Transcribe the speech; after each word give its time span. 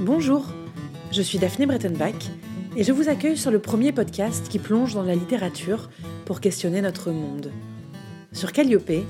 Bonjour, 0.00 0.44
je 1.12 1.22
suis 1.22 1.38
Daphné 1.38 1.64
Brettenbach 1.66 2.30
et 2.76 2.82
je 2.82 2.92
vous 2.92 3.08
accueille 3.08 3.36
sur 3.36 3.50
le 3.50 3.60
premier 3.60 3.92
podcast 3.92 4.48
qui 4.48 4.58
plonge 4.58 4.94
dans 4.94 5.02
la 5.02 5.14
littérature 5.14 5.90
pour 6.24 6.40
questionner 6.40 6.82
notre 6.82 7.10
monde. 7.12 7.52
Sur 8.32 8.52
Calliope, 8.52 9.04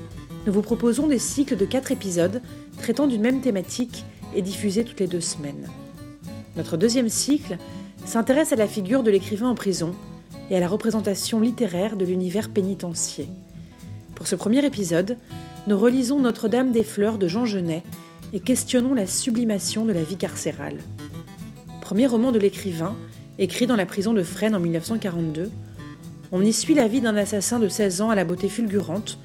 nous 0.45 0.53
vous 0.53 0.61
proposons 0.61 1.07
des 1.07 1.19
cycles 1.19 1.57
de 1.57 1.65
quatre 1.65 1.91
épisodes 1.91 2.41
traitant 2.77 3.07
d'une 3.07 3.21
même 3.21 3.41
thématique 3.41 4.05
et 4.35 4.41
diffusés 4.41 4.83
toutes 4.83 4.99
les 4.99 5.07
deux 5.07 5.21
semaines. 5.21 5.67
Notre 6.55 6.77
deuxième 6.77 7.09
cycle 7.09 7.57
s'intéresse 8.05 8.53
à 8.53 8.57
la 8.57 8.67
figure 8.67 9.03
de 9.03 9.11
l'écrivain 9.11 9.49
en 9.49 9.55
prison 9.55 9.95
et 10.49 10.55
à 10.55 10.59
la 10.59 10.67
représentation 10.67 11.39
littéraire 11.39 11.97
de 11.97 12.05
l'univers 12.05 12.49
pénitentiaire. 12.49 13.27
Pour 14.15 14.27
ce 14.27 14.35
premier 14.35 14.63
épisode, 14.63 15.17
nous 15.65 15.77
relisons 15.77 16.19
Notre-Dame 16.19 16.71
des 16.71 16.83
Fleurs 16.83 17.17
de 17.17 17.27
Jean 17.27 17.45
Genet 17.45 17.83
et 18.33 18.39
questionnons 18.41 18.93
la 18.93 19.07
sublimation 19.07 19.85
de 19.85 19.93
la 19.93 20.03
vie 20.03 20.17
carcérale. 20.17 20.77
Premier 21.81 22.05
roman 22.05 22.31
de 22.31 22.39
l'écrivain, 22.39 22.95
écrit 23.39 23.65
dans 23.65 23.75
la 23.75 23.85
prison 23.85 24.13
de 24.13 24.23
Fresnes 24.23 24.55
en 24.55 24.59
1942, 24.59 25.51
on 26.31 26.41
y 26.41 26.51
suit 26.51 26.73
la 26.73 26.87
vie 26.87 27.01
d'un 27.01 27.15
assassin 27.15 27.59
de 27.59 27.69
16 27.69 28.01
ans 28.01 28.09
à 28.09 28.15
la 28.15 28.25
beauté 28.25 28.49
fulgurante 28.49 29.19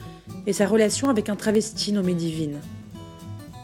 et 0.46 0.52
sa 0.52 0.66
relation 0.66 1.09
avec 1.09 1.29
un 1.29 1.37
travesti 1.37 1.93
nommé 1.93 2.15
Divine. 2.15 2.59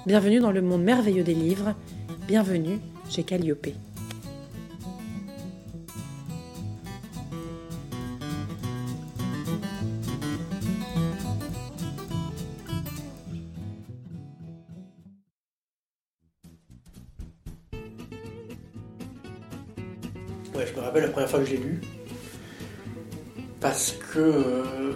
Bienvenue 0.06 0.40
dans 0.40 0.52
le 0.52 0.62
monde 0.62 0.82
merveilleux 0.82 1.24
des 1.24 1.34
livres, 1.34 1.74
bienvenue 2.26 2.80
chez 3.08 3.22
Calliope. 3.22 3.68
Lu. 21.56 21.80
Parce 23.60 23.92
que 23.92 24.18
euh, 24.18 24.92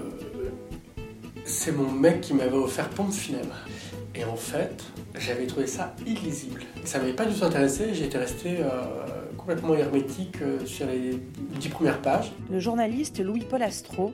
c'est 1.45 1.73
mon 1.73 1.91
mec 1.91 2.21
qui 2.21 2.35
m'avait 2.35 2.57
offert 2.57 2.89
Pompe 2.91 3.13
Funèbre. 3.13 3.57
Et 4.15 4.25
en 4.25 4.37
fait, 4.37 4.83
j'avais 5.19 5.47
trouvé 5.47 5.67
ça 5.67 5.95
illisible. 6.07 6.63
Ça 6.85 6.99
m'avait 6.99 7.13
pas 7.13 7.25
du 7.25 7.35
tout 7.35 7.45
intéressé, 7.45 7.95
j'étais 7.95 8.19
resté 8.19 8.59
euh, 8.59 9.29
complètement 9.37 9.75
hermétique 9.75 10.43
euh, 10.43 10.67
sur 10.67 10.87
les 10.87 11.21
dix 11.61 11.69
premières 11.69 12.03
pages. 12.03 12.33
Le 12.51 12.59
journaliste 12.59 13.21
Louis-Paul 13.21 13.63
Astro 13.63 14.13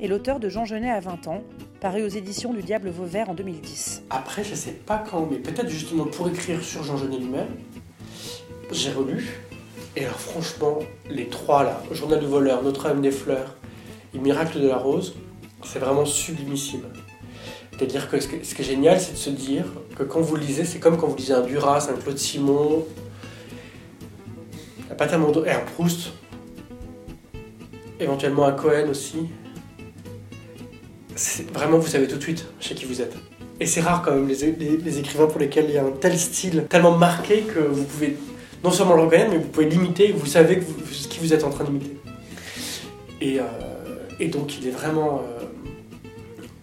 est 0.00 0.08
l'auteur 0.08 0.40
de 0.40 0.48
Jean 0.48 0.64
Genet 0.64 0.90
à 0.90 1.00
20 1.00 1.28
ans, 1.28 1.44
paru 1.80 2.02
aux 2.02 2.08
éditions 2.08 2.52
du 2.52 2.62
Diable 2.62 2.90
Vauvert 2.90 3.30
en 3.30 3.34
2010. 3.34 4.02
Après, 4.10 4.42
je 4.42 4.54
sais 4.54 4.72
pas 4.72 5.04
quand, 5.08 5.28
mais 5.30 5.38
peut-être 5.38 5.68
justement 5.68 6.06
pour 6.06 6.28
écrire 6.28 6.62
sur 6.62 6.82
Jean 6.82 6.96
Genet 6.96 7.18
lui-même, 7.18 7.48
j'ai 8.72 8.90
relu. 8.90 9.40
Et 9.96 10.04
alors 10.04 10.18
franchement, 10.18 10.80
les 11.08 11.28
trois 11.28 11.62
là, 11.62 11.80
Journal 11.92 12.18
du 12.18 12.26
voleur, 12.26 12.62
Notre-Dame 12.62 13.00
des 13.00 13.12
fleurs 13.12 13.54
et 14.12 14.18
Miracle 14.18 14.60
de 14.60 14.68
la 14.68 14.76
rose, 14.76 15.14
c'est 15.62 15.78
vraiment 15.78 16.04
sublimissime. 16.04 16.82
C'est-à-dire 17.70 18.08
que 18.08 18.20
ce, 18.20 18.28
qui 18.28 18.36
est 18.36 18.62
génial, 18.64 19.00
c'est 19.00 19.12
de 19.12 19.16
se 19.16 19.30
dire 19.30 19.64
que 19.96 20.02
quand 20.02 20.20
vous 20.20 20.36
lisez, 20.36 20.64
c'est 20.64 20.78
comme 20.78 20.96
quand 20.96 21.06
vous 21.06 21.16
lisez 21.16 21.32
un 21.32 21.42
Duras, 21.42 21.88
un 21.90 22.00
Claude 22.00 22.18
Simon, 22.18 22.84
pas 24.96 25.06
tellement 25.06 25.32
et 25.44 25.50
un 25.50 25.60
Proust, 25.60 26.12
éventuellement 27.98 28.46
un 28.46 28.52
Cohen 28.52 28.88
aussi. 28.90 29.28
Vraiment, 31.52 31.78
vous 31.78 31.86
savez 31.86 32.08
tout 32.08 32.16
de 32.16 32.22
suite 32.22 32.46
chez 32.60 32.74
qui 32.74 32.84
vous 32.84 33.00
êtes. 33.00 33.14
Et 33.60 33.66
c'est 33.66 33.80
rare 33.80 34.02
quand 34.02 34.12
même 34.12 34.26
les 34.26 34.98
écrivains 34.98 35.26
pour 35.26 35.38
lesquels 35.38 35.66
il 35.68 35.74
y 35.74 35.78
a 35.78 35.84
un 35.84 35.92
tel 35.92 36.18
style 36.18 36.66
tellement 36.68 36.96
marqué 36.96 37.42
que 37.42 37.60
vous 37.60 37.84
pouvez 37.84 38.16
non 38.64 38.70
seulement 38.70 38.94
le 38.94 39.02
reconnaître, 39.02 39.30
mais 39.30 39.36
vous 39.36 39.48
pouvez 39.48 39.68
l'imiter, 39.68 40.10
vous 40.12 40.24
savez 40.24 40.58
que 40.58 40.64
ce 40.90 41.06
qui 41.06 41.18
vous 41.20 41.34
êtes 41.34 41.44
en 41.44 41.50
train 41.50 41.64
d'imiter. 41.64 41.98
Et, 43.20 43.38
euh, 43.38 43.44
et, 44.18 44.28
donc 44.28 44.58
il 44.58 44.66
est 44.66 44.70
vraiment 44.70 45.20
euh, 45.20 45.44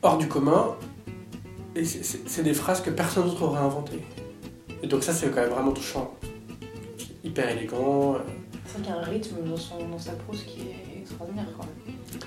hors 0.02 0.18
du 0.18 0.28
commun, 0.28 0.76
et 1.76 1.86
c'est 1.86 2.44
des 2.44 2.56
phrases 2.56 2.82
que 2.82 2.90
personne 2.90 3.26
d'autre 3.26 3.44
aurait 3.44 3.60
inventées. 3.60 4.02
Et 4.82 4.88
donc 4.88 5.04
ça 5.04 5.14
c'est 5.14 5.30
quand 5.30 5.42
même 5.42 5.52
vraiment 5.52 5.72
touchant. 5.72 6.16
Hyper 7.24 7.50
élégant. 7.50 8.16
Euh. 8.16 8.18
C'est 8.66 8.80
vrai 8.80 8.82
qu'il 8.82 8.92
y 8.92 8.94
a 8.94 9.00
un 9.00 9.04
rythme 9.04 9.36
dans, 9.46 9.88
dans, 9.88 10.00
sa 10.00 10.14
prose 10.14 10.44
qui 10.44 10.62
est 10.62 11.02
extraordinaire 11.02 11.46
quand 11.56 11.66
même. 11.66 12.22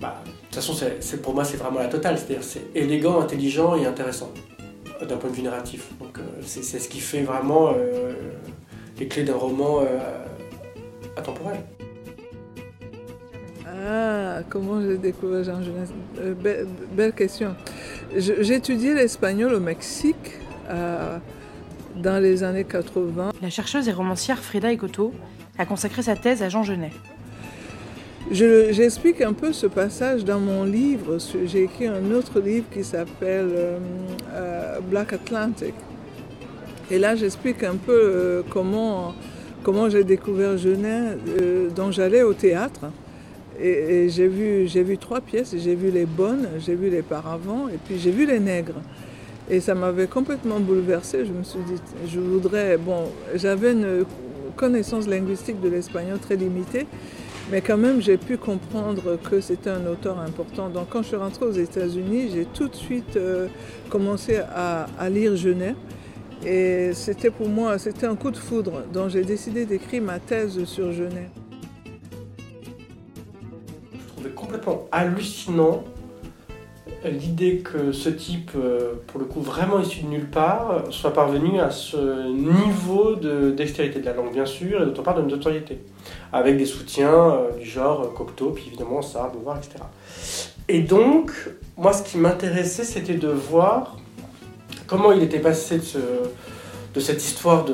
Bah, 0.00 0.22
de 0.24 0.30
toute 0.30 0.54
façon, 0.54 0.74
pour 1.22 1.34
moi 1.34 1.44
c'est 1.44 1.58
vraiment 1.58 1.80
la 1.80 1.88
totale, 1.88 2.16
c'est-à-dire 2.16 2.42
c'est 2.42 2.64
élégant, 2.74 3.20
intelligent 3.20 3.76
et 3.76 3.84
intéressant 3.84 4.30
d'un 5.06 5.16
point 5.18 5.28
de 5.28 5.34
vue 5.34 5.42
narratif. 5.42 5.90
Donc 6.00 6.18
c'est 6.40 6.62
ce 6.62 6.88
qui 6.88 6.98
fait 6.98 7.22
vraiment 7.22 7.74
les 9.02 9.08
clés 9.08 9.24
d'un 9.24 9.34
roman 9.34 9.80
euh, 9.80 9.98
intemporel. 11.16 11.60
Ah, 13.66 14.40
comment 14.48 14.80
j'ai 14.80 14.96
découvert 14.96 15.42
Jean 15.42 15.60
Jeunesse 15.60 15.90
euh, 16.20 16.34
belle, 16.92 17.12
question. 17.12 17.56
J'ai 18.16 18.54
étudié 18.54 18.94
l'espagnol 18.94 19.54
au 19.54 19.60
Mexique 19.60 20.38
euh, 20.70 21.18
dans 21.96 22.22
les 22.22 22.44
années 22.44 22.64
80. 22.64 23.32
La 23.42 23.50
chercheuse 23.50 23.88
et 23.88 23.92
romancière 23.92 24.38
Frida 24.38 24.72
Ecoto 24.72 25.12
a 25.58 25.66
consacré 25.66 26.02
sa 26.02 26.14
thèse 26.14 26.42
à 26.42 26.48
Jean 26.48 26.62
Genet. 26.62 26.92
J'explique 28.30 29.20
un 29.20 29.32
peu 29.32 29.52
ce 29.52 29.66
passage 29.66 30.24
dans 30.24 30.38
mon 30.38 30.62
livre. 30.62 31.18
J'ai 31.44 31.64
écrit 31.64 31.88
un 31.88 32.12
autre 32.12 32.38
livre 32.38 32.66
qui 32.72 32.84
s'appelle 32.84 33.80
Black 34.88 35.12
Atlantic. 35.12 35.74
Et 36.92 36.98
là, 36.98 37.16
j'explique 37.16 37.62
un 37.62 37.76
peu 37.76 37.98
euh, 37.98 38.42
comment, 38.50 39.14
comment 39.62 39.88
j'ai 39.88 40.04
découvert 40.04 40.58
Genet, 40.58 41.16
euh, 41.40 41.70
dont 41.70 41.90
j'allais 41.90 42.22
au 42.22 42.34
théâtre. 42.34 42.80
Et, 43.58 44.10
j'ai 44.10 44.28
vu, 44.28 44.66
vu 44.66 44.98
trois 44.98 45.22
pièces. 45.22 45.54
J'ai 45.56 45.74
vu 45.74 45.90
les 45.90 46.04
bonnes, 46.04 46.46
j'ai 46.58 46.74
vu 46.74 46.90
les 46.90 47.00
paravents, 47.00 47.68
et 47.68 47.78
puis 47.82 47.98
j'ai 47.98 48.10
vu 48.10 48.26
les 48.26 48.38
nègres. 48.38 48.82
Et 49.48 49.60
ça 49.60 49.74
m'avait 49.74 50.06
complètement 50.06 50.60
bouleversée. 50.60 51.24
Je 51.24 51.32
me 51.32 51.42
suis 51.42 51.60
dit, 51.60 51.80
je 52.12 52.20
voudrais. 52.20 52.76
Bon, 52.76 53.04
j'avais 53.36 53.72
une 53.72 54.04
connaissance 54.54 55.08
linguistique 55.08 55.62
de 55.62 55.70
l'espagnol 55.70 56.18
très 56.18 56.36
limitée, 56.36 56.86
mais 57.50 57.62
quand 57.62 57.78
même, 57.78 58.02
j'ai 58.02 58.18
pu 58.18 58.36
comprendre 58.36 59.18
que 59.30 59.40
c'était 59.40 59.70
un 59.70 59.86
auteur 59.86 60.20
important. 60.20 60.68
Donc, 60.68 60.88
quand 60.90 61.00
je 61.00 61.08
suis 61.08 61.16
rentrée 61.16 61.46
aux 61.46 61.52
États-Unis, 61.52 62.32
j'ai 62.34 62.44
tout 62.44 62.68
de 62.68 62.76
suite 62.76 63.16
euh, 63.16 63.48
commencé 63.88 64.40
à, 64.54 64.88
à 64.98 65.08
lire 65.08 65.36
Genet. 65.36 65.74
Et 66.44 66.92
c'était 66.92 67.30
pour 67.30 67.48
moi, 67.48 67.78
c'était 67.78 68.06
un 68.06 68.16
coup 68.16 68.30
de 68.30 68.36
foudre. 68.36 68.82
Donc 68.92 69.10
j'ai 69.10 69.24
décidé 69.24 69.64
d'écrire 69.64 70.02
ma 70.02 70.18
thèse 70.18 70.64
sur 70.64 70.92
Genet. 70.92 71.30
Je 73.92 74.08
trouvais 74.08 74.30
complètement 74.30 74.88
hallucinant 74.90 75.84
l'idée 77.04 77.58
que 77.58 77.92
ce 77.92 78.08
type, 78.08 78.52
euh, 78.56 78.94
pour 79.06 79.20
le 79.20 79.26
coup 79.26 79.40
vraiment 79.40 79.80
issu 79.80 80.02
de 80.02 80.08
nulle 80.08 80.30
part, 80.30 80.84
soit 80.90 81.12
parvenu 81.12 81.60
à 81.60 81.70
ce 81.70 82.30
niveau 82.32 83.16
de 83.16 83.50
dextérité 83.50 84.00
de 84.00 84.04
la 84.04 84.12
langue, 84.12 84.32
bien 84.32 84.46
sûr, 84.46 84.82
et 84.82 84.84
d'autre 84.84 85.02
part 85.02 85.14
de 85.14 85.22
notoriété, 85.22 85.80
avec 86.32 86.56
des 86.56 86.66
soutiens 86.66 87.12
euh, 87.12 87.50
du 87.58 87.66
genre 87.66 88.02
euh, 88.02 88.16
Cocteau, 88.16 88.50
puis 88.50 88.66
évidemment 88.68 89.02
ça, 89.02 89.30
Beauvoir, 89.32 89.58
etc. 89.58 89.84
Et 90.68 90.80
donc, 90.80 91.32
moi, 91.76 91.92
ce 91.92 92.02
qui 92.02 92.18
m'intéressait, 92.18 92.84
c'était 92.84 93.14
de 93.14 93.28
voir 93.28 93.96
comment 94.92 95.10
il 95.10 95.22
était 95.22 95.38
passé 95.38 95.78
de, 95.78 97.00
cette 97.00 97.24
histoire 97.24 97.64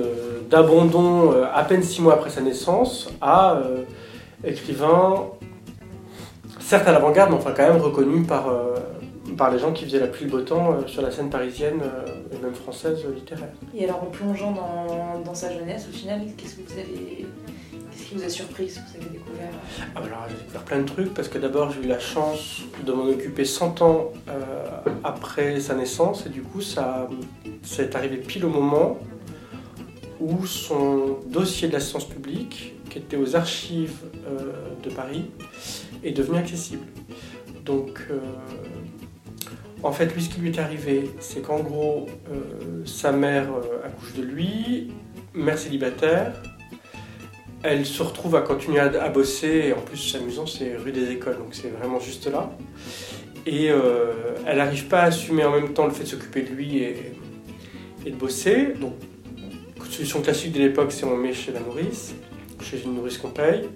d'abandon 0.49 1.33
euh, 1.33 1.47
à 1.53 1.65
peine 1.65 1.83
six 1.83 2.01
mois 2.01 2.15
après 2.15 2.31
sa 2.31 2.41
naissance 2.41 3.11
à 3.21 3.57
euh, 3.57 3.83
écrivain, 4.45 5.27
certes 6.61 6.87
à 6.87 6.93
l'avant-garde, 6.93 7.31
mais 7.31 7.37
enfin 7.37 7.53
quand 7.57 7.67
même 7.69 7.83
reconnu 7.83 8.23
par, 8.23 8.49
euh, 8.49 8.77
les 9.53 9.59
gens 9.59 9.73
qui 9.73 9.85
faisaient 9.85 9.99
la 9.99 10.07
pluie 10.07 10.27
le 10.27 10.31
beau 10.31 10.41
temps 10.43 10.77
sur 10.87 11.03
la 11.03 11.11
scène 11.11 11.29
parisienne 11.29 11.81
et 12.33 12.39
même 12.39 12.55
française 12.55 13.05
littéraire. 13.15 13.51
Et 13.77 13.85
alors 13.85 14.03
en 14.03 14.07
plongeant 14.07 14.53
dans, 14.53 15.21
dans 15.25 15.35
sa 15.35 15.53
jeunesse, 15.53 15.87
au 15.89 15.93
final, 15.93 16.21
qu'est-ce 16.37 16.57
que 16.57 16.63
vous 16.63 16.79
avez 16.79 17.27
qui 18.09 18.15
vous 18.15 18.25
a 18.25 18.29
surpris, 18.29 18.71
ce 18.71 18.81
que 18.81 18.85
vous 18.91 18.97
avez 18.97 19.19
découvert 19.19 19.51
ah 19.95 20.01
bah 20.01 20.07
alors, 20.07 20.25
J'ai 20.29 20.37
découvert 20.37 20.65
plein 20.65 20.79
de 20.79 20.87
trucs 20.87 21.13
parce 21.15 21.29
que 21.29 21.39
d'abord 21.39 21.73
j'ai 21.73 21.83
eu 21.83 21.89
la 21.89 21.99
chance 21.99 22.63
de 22.85 22.93
m'en 22.93 23.05
occuper 23.05 23.45
100 23.45 23.83
ans 23.83 24.13
euh, 24.29 24.67
après 25.05 25.61
sa 25.61 25.75
naissance 25.75 26.25
et 26.25 26.31
du 26.31 26.43
coup 26.43 26.63
ça, 26.63 27.09
ça 27.63 27.83
est 27.83 27.95
arrivé 27.95 28.17
pile 28.17 28.47
au 28.47 28.49
moment 28.49 28.99
où 30.21 30.47
son 30.47 31.19
dossier 31.27 31.69
d'assistance 31.69 32.09
publique, 32.09 32.75
qui 32.91 32.99
était 32.99 33.17
aux 33.17 33.37
archives 33.37 34.01
euh, 34.27 34.53
de 34.83 34.91
Paris, 34.91 35.31
est 36.03 36.13
devenu 36.13 36.39
accessible. 36.39 36.87
Donc 37.65 38.07
euh, 38.11 38.19
en 39.83 39.93
fait, 39.93 40.13
lui, 40.13 40.23
ce 40.23 40.31
qui 40.31 40.41
lui 40.41 40.49
est 40.49 40.59
arrivé, 40.59 41.11
c'est 41.21 41.41
qu'en 41.41 41.61
gros, 41.61 42.09
sa 42.85 43.13
mère 43.13 43.47
accouche 43.85 44.15
de 44.15 44.23
lui, 44.23 44.93
mère 45.35 45.57
célibataire, 45.57 46.33
elle 47.63 47.87
se 47.87 48.03
retrouve 48.03 48.37
à 48.37 48.43
continuer 48.43 48.81
à, 48.81 49.09
bosser, 49.09 49.65
et 49.69 49.73
en 49.73 49.81
plus 49.81 49.97
c'est 49.97 50.19
amusant, 50.19 50.47
c'est 50.47 50.77
rue 50.77 50.93
des 50.93 51.11
écoles, 51.11 51.39
donc 51.39 51.49
c'est 51.53 51.69
vraiment 51.69 51.99
juste 51.99 52.31
là. 52.31 52.51
Et 53.47 53.71
euh, 53.71 54.35
elle 54.47 54.59
n'arrive 54.59 54.87
pas 54.87 55.01
à 55.01 55.05
assumer 55.07 55.45
en 55.45 55.51
même 55.51 55.73
temps 55.73 55.87
le 55.87 55.93
fait 55.93 56.05
de 56.05 56.09
s'occuper 56.09 56.43
de 56.43 56.51
lui 56.51 56.83
et, 56.83 57.13
de 58.05 58.15
bosser. 58.15 58.75
Donc, 58.81 58.95
solution 59.91 60.21
classique 60.21 60.53
de 60.53 60.59
l'époque, 60.59 60.93
c'est 60.93 61.05
on 61.05 61.17
met 61.17 61.33
chez 61.33 61.53
la 61.53 61.61
nourrice, 61.61 62.15
chez 62.63 62.83
une 62.83 62.95
nourrice 62.95 63.19
qu'on 63.19 63.31
paye. 63.31 63.69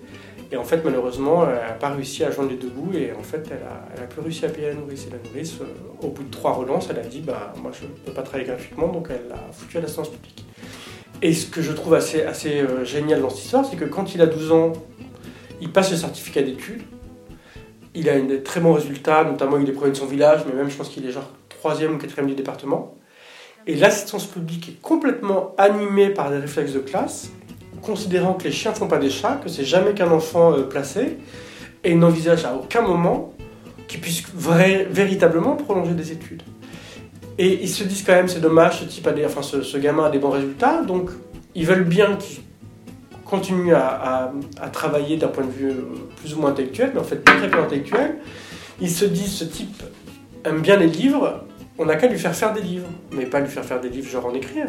Et 0.52 0.56
en 0.56 0.64
fait, 0.64 0.82
malheureusement, 0.84 1.48
elle 1.48 1.54
n'a 1.54 1.72
pas 1.72 1.88
réussi 1.88 2.22
à 2.24 2.30
joindre 2.30 2.50
les 2.50 2.56
deux 2.56 2.68
bouts 2.68 2.92
et 2.94 3.12
en 3.12 3.22
fait, 3.22 3.48
elle 3.50 3.66
a, 3.66 3.88
elle 3.96 4.02
a 4.02 4.06
plus 4.06 4.20
réussi 4.20 4.44
à 4.44 4.50
payer 4.50 4.68
la 4.68 4.74
nourrice. 4.74 5.06
Et 5.06 5.10
la 5.10 5.30
nourrice, 5.30 5.58
euh, 5.62 6.06
au 6.06 6.08
bout 6.08 6.24
de 6.24 6.30
trois 6.30 6.52
relances, 6.52 6.88
elle 6.90 6.98
a 6.98 7.06
dit 7.06 7.20
bah, 7.20 7.54
Moi, 7.60 7.72
je 7.72 7.86
ne 7.86 7.92
peux 8.04 8.12
pas 8.12 8.22
travailler 8.22 8.46
gratuitement, 8.46 8.88
donc 8.88 9.08
elle 9.10 9.28
l'a 9.28 9.50
foutu 9.52 9.78
à 9.78 9.80
l'assistance 9.80 10.10
publique. 10.10 10.44
Et 11.22 11.32
ce 11.34 11.46
que 11.46 11.62
je 11.62 11.72
trouve 11.72 11.94
assez, 11.94 12.24
euh, 12.26 12.84
génial 12.84 13.22
dans 13.22 13.30
cette 13.30 13.44
histoire, 13.44 13.64
c'est 13.64 13.76
que 13.76 13.84
quand 13.84 14.14
il 14.14 14.20
a 14.20 14.26
12 14.26 14.52
ans, 14.52 14.72
il 15.60 15.70
passe 15.70 15.92
le 15.92 15.96
certificat 15.96 16.42
d'études. 16.42 16.82
Il 17.94 18.08
a 18.08 18.18
des 18.18 18.42
très 18.42 18.60
bons 18.60 18.72
résultats, 18.72 19.22
notamment 19.22 19.58
il 19.58 19.68
est 19.68 19.72
premier 19.72 19.92
de 19.92 19.96
son 19.96 20.06
village, 20.06 20.40
mais 20.46 20.54
même 20.54 20.68
je 20.68 20.76
pense 20.76 20.88
qu'il 20.88 21.06
est 21.06 21.12
genre 21.12 21.30
troisième 21.48 21.94
ou 21.94 21.98
quatrième 21.98 22.26
du 22.26 22.34
département. 22.34 22.96
Et 23.68 23.76
l'assistance 23.76 24.26
publique 24.26 24.68
est 24.68 24.82
complètement 24.82 25.54
animée 25.58 26.10
par 26.10 26.30
des 26.30 26.38
réflexes 26.38 26.72
de 26.72 26.80
classe 26.80 27.30
considérant 27.82 28.34
que 28.34 28.44
les 28.44 28.52
chiens 28.52 28.70
ne 28.70 28.76
font 28.76 28.88
pas 28.88 28.98
des 28.98 29.10
chats, 29.10 29.40
que 29.42 29.48
c'est 29.48 29.64
jamais 29.64 29.92
qu'un 29.92 30.10
enfant 30.10 30.52
euh, 30.52 30.62
placé, 30.62 31.18
et 31.84 31.94
n'envisage 31.94 32.44
à 32.44 32.54
aucun 32.54 32.80
moment 32.80 33.34
qu'il 33.88 34.00
puisse 34.00 34.22
véritablement 34.34 35.56
prolonger 35.56 35.92
des 35.92 36.12
études. 36.12 36.42
Et 37.38 37.62
ils 37.62 37.68
se 37.68 37.84
disent 37.84 38.02
quand 38.04 38.12
même, 38.12 38.28
c'est 38.28 38.40
dommage, 38.40 38.80
ce 38.80 38.84
type 38.84 39.06
a 39.06 39.12
des, 39.12 39.24
enfin, 39.24 39.42
ce, 39.42 39.78
gamin 39.78 40.04
a 40.04 40.10
des 40.10 40.18
bons 40.18 40.30
résultats, 40.30 40.82
donc 40.82 41.10
ils 41.54 41.66
veulent 41.66 41.84
bien 41.84 42.16
qu'il 42.16 42.42
continue 43.24 43.74
à, 43.74 44.32
travailler 44.72 45.16
d'un 45.16 45.28
point 45.28 45.44
de 45.44 45.50
vue 45.50 45.70
euh, 45.70 45.84
plus 46.16 46.34
ou 46.34 46.40
moins 46.40 46.50
intellectuel, 46.50 46.90
mais 46.94 47.00
en 47.00 47.04
fait 47.04 47.24
très 47.24 47.52
intellectuel. 47.52 48.16
Ils 48.80 48.90
se 48.90 49.04
disent, 49.04 49.32
ce 49.32 49.44
type 49.44 49.82
aime 50.44 50.60
bien 50.60 50.76
les 50.76 50.88
livres, 50.88 51.44
on 51.78 51.86
n'a 51.86 51.96
qu'à 51.96 52.08
lui 52.08 52.18
faire 52.18 52.34
faire 52.34 52.52
des 52.52 52.60
livres, 52.60 52.88
mais 53.12 53.24
pas 53.24 53.40
lui 53.40 53.48
faire 53.48 53.64
faire 53.64 53.80
des 53.80 53.88
livres 53.88 54.10
genre 54.10 54.26
en 54.26 54.34
écrire 54.34 54.66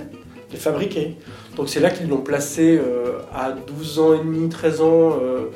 les 0.51 0.59
fabriquer. 0.59 1.17
Donc 1.55 1.67
c'est 1.67 1.79
là 1.79 1.89
qu'ils 1.89 2.07
l'ont 2.07 2.21
placé 2.21 2.77
euh, 2.77 3.17
à 3.33 3.51
12 3.51 3.99
ans 3.99 4.13
et 4.13 4.19
demi, 4.19 4.49
13 4.49 4.81
ans 4.81 5.17
euh, 5.19 5.49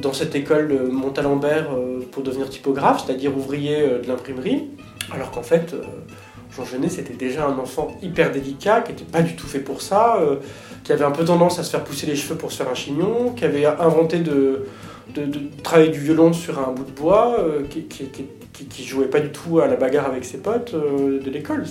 dans 0.00 0.12
cette 0.12 0.34
école 0.34 0.66
de 0.66 0.90
Montalembert 0.90 1.68
pour 2.10 2.24
devenir 2.24 2.50
typographe, 2.50 3.04
c'est-à-dire 3.06 3.36
ouvrier 3.36 3.80
de 4.02 4.08
l'imprimerie, 4.08 4.70
alors 5.12 5.30
qu'en 5.30 5.44
fait 5.44 5.72
Jean 6.56 6.64
Genet 6.64 6.88
c'était 6.88 7.14
déjà 7.14 7.46
un 7.46 7.58
enfant 7.58 7.96
hyper 8.02 8.30
délicat, 8.30 8.82
qui 8.82 8.92
n'était 8.92 9.04
pas 9.04 9.22
du 9.22 9.34
tout 9.34 9.46
fait 9.46 9.60
pour 9.60 9.82
ça, 9.82 10.16
euh, 10.20 10.36
qui 10.84 10.92
avait 10.92 11.04
un 11.04 11.10
peu 11.10 11.24
tendance 11.24 11.58
à 11.58 11.64
se 11.64 11.70
faire 11.70 11.82
pousser 11.82 12.06
les 12.06 12.16
cheveux 12.16 12.36
pour 12.36 12.52
se 12.52 12.58
faire 12.58 12.68
un 12.68 12.74
chignon, 12.74 13.32
qui 13.32 13.44
avait 13.44 13.66
inventé 13.66 14.20
de, 14.20 14.66
de, 15.14 15.26
travailler 15.62 15.90
du 15.90 16.00
violon 16.00 16.32
sur 16.32 16.58
un 16.58 16.72
bout 16.72 16.84
de 16.84 16.90
bois, 16.90 17.36
euh, 17.40 17.62
qui, 17.64 18.84
jouait 18.84 19.06
pas 19.06 19.20
du 19.20 19.30
tout 19.30 19.60
à 19.60 19.66
la 19.66 19.76
bagarre 19.76 20.06
avec 20.06 20.24
ses 20.24 20.38
potes 20.38 20.74
de 20.74 21.30
l'école. 21.30 21.64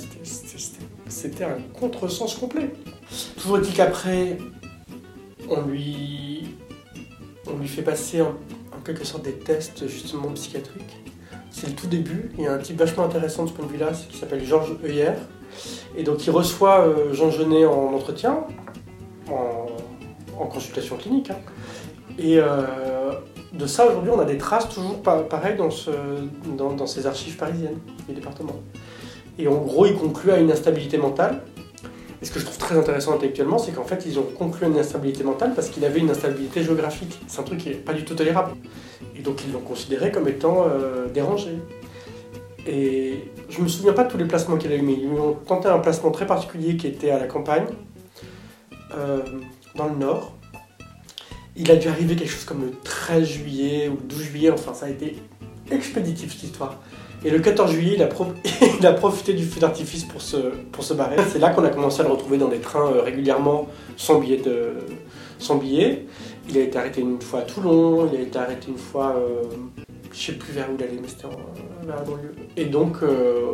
C'était 1.08 1.44
un 1.44 1.58
contresens 1.80 2.36
complet. 2.36 2.72
Toujours 3.38 3.60
est-il 3.60 3.74
qu'après, 3.74 4.38
on 5.50 5.62
lui, 5.62 6.56
on 7.48 7.58
lui 7.58 7.68
fait 7.68 7.84
passer 7.84 8.22
en, 8.22 8.36
en, 8.76 8.82
quelque 8.84 9.06
sorte 9.06 9.24
des 9.24 9.34
tests 9.34 9.88
justement 9.88 10.30
psychiatriques? 10.32 10.98
C'est 11.54 11.68
le 11.68 11.74
tout 11.74 11.88
début. 11.88 12.32
Il 12.38 12.44
y 12.44 12.48
a 12.48 12.54
un 12.54 12.58
type 12.58 12.78
vachement 12.78 13.06
intéressant 13.06 13.44
de 13.44 13.50
ce 13.50 13.54
point 13.54 13.66
de 13.66 13.72
vue-là, 13.72 13.92
qui 14.10 14.18
s'appelle 14.18 14.44
Georges 14.44 14.76
Heuer. 14.84 15.14
Et 15.96 16.04
donc 16.04 16.26
il 16.26 16.32
reçoit 16.32 16.82
euh, 16.82 17.14
Jean 17.14 17.30
Genet 17.30 17.66
en 17.66 17.94
entretien, 17.94 18.40
en, 19.30 20.46
consultation 20.48 20.98
clinique. 20.98 21.30
Hein. 21.30 21.38
Et 22.18 22.40
euh, 22.40 23.12
de 23.54 23.68
ça, 23.68 23.88
aujourd'hui, 23.88 24.12
on 24.14 24.20
a 24.20 24.26
des 24.26 24.38
traces 24.38 24.68
toujours 24.68 25.02
pareilles 25.02 25.56
dans, 25.56 25.70
ce, 25.70 25.92
dans, 26.58 26.88
ces 26.88 27.06
archives 27.06 27.38
parisiennes 27.38 27.78
du 28.08 28.16
département. 28.16 28.56
Et 29.38 29.48
en 29.48 29.58
gros, 29.58 29.86
il 29.86 29.96
conclut 29.96 30.32
à 30.32 30.40
une 30.40 30.52
instabilité 30.52 30.98
mentale. 30.98 31.44
Et 32.24 32.26
ce 32.26 32.32
que 32.32 32.40
je 32.40 32.46
trouve 32.46 32.58
très 32.58 32.78
intéressant 32.78 33.14
intellectuellement, 33.16 33.58
c'est 33.58 33.74
qu'en 33.74 33.84
fait, 33.84 34.06
ils 34.06 34.18
ont 34.18 34.24
conclu 34.24 34.66
une 34.66 34.80
instabilité 34.80 35.26
mentale 35.26 35.52
parce 35.54 35.68
qu'il 35.68 35.84
avait 35.84 36.00
une 36.00 36.10
instabilité 36.10 36.64
géographique. 36.64 37.20
C'est 37.28 37.42
un 37.42 37.44
truc 37.44 37.60
qui 37.60 37.68
n'est 37.68 37.76
pas 37.76 37.92
du 37.92 38.06
tout 38.06 38.16
tolérable. 38.16 38.52
Et 39.14 39.22
donc, 39.22 39.42
ils 39.46 39.52
l'ont 39.52 39.60
considéré 39.60 40.10
comme 40.10 40.30
étant 40.30 40.66
euh, 40.66 41.10
dérangé. 41.10 41.52
Et 42.66 43.26
je 43.50 43.60
ne 43.60 43.64
me 43.66 43.68
souviens 43.68 43.92
pas 43.92 44.06
de 44.06 44.10
tous 44.10 44.18
les 44.18 44.24
placements 44.24 44.56
qu'il 44.56 44.72
a 44.72 44.76
eu, 44.78 44.82
mais 44.82 44.94
ils 44.94 45.10
ont 45.10 45.34
tenté 45.34 45.68
un 45.68 45.80
placement 45.80 46.12
très 46.12 46.26
particulier 46.26 46.78
qui 46.78 46.88
était 46.88 47.12
à 47.12 47.20
la 47.20 47.28
campagne, 47.28 47.66
euh, 48.96 49.20
dans 49.76 49.90
le 49.90 49.98
nord. 49.98 50.34
Il 51.58 51.70
a 51.72 51.76
dû 51.76 51.90
arriver 51.90 52.16
quelque 52.16 52.32
chose 52.32 52.46
comme 52.46 52.62
le 52.62 52.72
13 52.86 53.28
juillet 53.28 53.90
ou 53.90 53.98
le 53.98 54.08
12 54.08 54.22
juillet, 54.22 54.50
enfin, 54.50 54.74
ça 54.74 54.86
a 54.86 54.90
été 54.90 55.18
expéditif 55.70 56.32
cette 56.32 56.44
histoire. 56.44 56.80
Et 57.26 57.30
le 57.30 57.40
14 57.40 57.72
juillet, 57.72 57.96
il 58.80 58.86
a, 58.86 58.94
profité 58.94 59.34
du 59.34 59.46
feu 59.46 59.60
d'artifice 59.60 60.04
pour 60.04 60.22
se, 60.22 60.38
pour 60.72 60.84
se 60.84 60.94
barrer. 60.94 61.16
C'est 61.32 61.40
là 61.40 61.52
qu'on 61.52 61.64
a 61.64 61.70
commencé 61.70 62.02
à 62.02 62.04
le 62.04 62.10
retrouver 62.10 62.38
dans 62.38 62.50
les 62.50 62.60
trains 62.60 62.92
euh, 62.92 63.02
régulièrement 63.02 63.68
sans 63.96 64.20
billet, 64.20 64.38
de... 64.38 64.74
sans 65.40 65.56
billet. 65.56 66.06
Il 66.50 66.58
a 66.58 66.62
été 66.62 66.78
arrêté 66.78 67.02
une 67.02 67.22
fois 67.22 67.40
à 67.40 67.44
Toulon, 67.44 68.10
il 68.12 68.20
a 68.20 68.22
été 68.22 68.38
arrêté 68.38 68.68
une 68.68 68.78
fois, 68.78 69.16
euh... 69.18 69.44
je 70.12 70.20
sais 70.20 70.34
plus 70.34 70.52
vers 70.52 70.70
où 70.70 70.76
il 70.78 70.84
allait, 70.84 71.00
mais 71.02 71.08
c'était 71.08 71.28
vers. 71.86 72.04
Et 72.58 72.66
donc, 72.66 72.98
euh... 73.04 73.54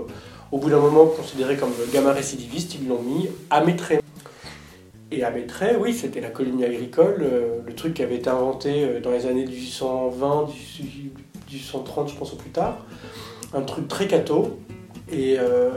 au 0.51 0.57
bout 0.57 0.71
d'un 0.71 0.79
moment, 0.79 1.05
considéré 1.05 1.55
comme 1.55 1.71
gamin 1.93 2.11
récidiviste, 2.11 2.75
ils 2.81 2.87
l'ont 2.87 3.03
mis 3.03 3.29
à 3.51 3.63
Maitret. 3.63 4.01
Et 5.11 5.23
à 5.23 5.29
Maitret, 5.29 5.77
oui, 5.79 5.93
c'était 5.93 6.21
la 6.21 6.29
colonie 6.29 6.65
agricole, 6.65 7.17
euh, 7.21 7.59
le 7.65 7.73
truc 7.73 7.95
qui 7.95 8.03
avait 8.03 8.15
été 8.15 8.29
inventé 8.29 8.99
dans 9.03 9.11
les 9.11 9.27
années 9.27 9.45
1820, 9.45 10.47
1830, 11.51 12.09
je 12.09 12.15
pense, 12.15 12.33
au 12.33 12.35
plus 12.35 12.51
tard 12.51 12.79
un 13.53 13.61
truc 13.61 13.87
très 13.87 14.07
cato. 14.07 14.59
Et, 15.11 15.37
euh, 15.39 15.71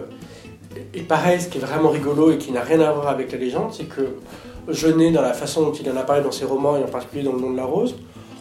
et 0.95 1.03
pareil, 1.03 1.41
ce 1.41 1.49
qui 1.49 1.59
est 1.59 1.61
vraiment 1.61 1.91
rigolo 1.91 2.33
et 2.33 2.39
qui 2.39 2.53
n'a 2.53 2.63
rien 2.63 2.81
à 2.81 2.93
voir 2.93 3.09
avec 3.09 3.33
la 3.33 3.39
légende, 3.39 3.73
c'est 3.73 3.85
que 3.85 4.17
Genet, 4.69 5.11
dans 5.11 5.23
la 5.23 5.33
façon 5.33 5.63
dont 5.63 5.73
il 5.73 5.91
en 5.91 5.97
apparaît 5.97 6.23
dans 6.23 6.33
ses 6.33 6.45
romans, 6.45 6.77
et 6.77 6.83
en 6.83 6.89
particulier 6.89 7.23
dans 7.23 7.33
Le 7.33 7.41
Nom 7.41 7.51
de 7.51 7.57
la 7.57 7.65
Rose, 7.65 7.97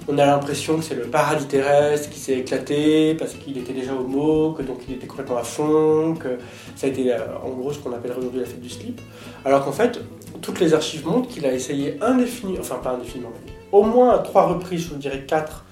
on 0.08 0.18
a 0.18 0.26
l'impression 0.26 0.78
que 0.78 0.84
c'est 0.84 0.96
le 0.96 1.04
paradis 1.04 1.46
terrestre 1.46 2.10
qui 2.10 2.20
s'est 2.20 2.40
éclaté 2.40 3.16
parce 3.16 3.34
qu'il 3.34 3.58
était 3.58 3.74
déjà 3.74 3.94
homo, 3.94 4.52
que 4.54 4.64
donc 4.64 4.80
il 4.88 4.96
était 4.96 5.08
complètement 5.08 5.38
à 5.38 5.44
fond, 5.44 6.16
que 6.20 6.38
ça 6.76 6.88
a 6.88 6.90
été 6.90 7.14
en 7.14 7.50
gros 7.50 7.72
ce 7.72 7.80
qu'on 7.80 7.94
appellerait 7.94 8.18
aujourd'hui 8.18 8.40
la 8.40 8.46
fête 8.46 8.62
du 8.62 8.70
slip. 8.70 9.00
Alors 9.46 9.64
qu'en 9.64 9.72
fait, 9.72 10.00
toutes 10.42 10.60
les 10.60 10.74
archives 10.74 11.06
montrent 11.06 11.30
qu'il 11.30 11.46
a 11.46 11.54
essayé 11.54 11.98
indéfiniment, 12.02 12.60
enfin 12.60 12.80
pas 12.84 12.92
indéfiniment, 12.92 13.32
au 13.72 13.84
moins 13.84 14.16
à 14.16 14.20
trois 14.20 14.48
reprises, 14.48 14.86
je 14.86 14.90
vous 14.90 15.00
dirais 15.00 15.24
quatre, 15.28 15.66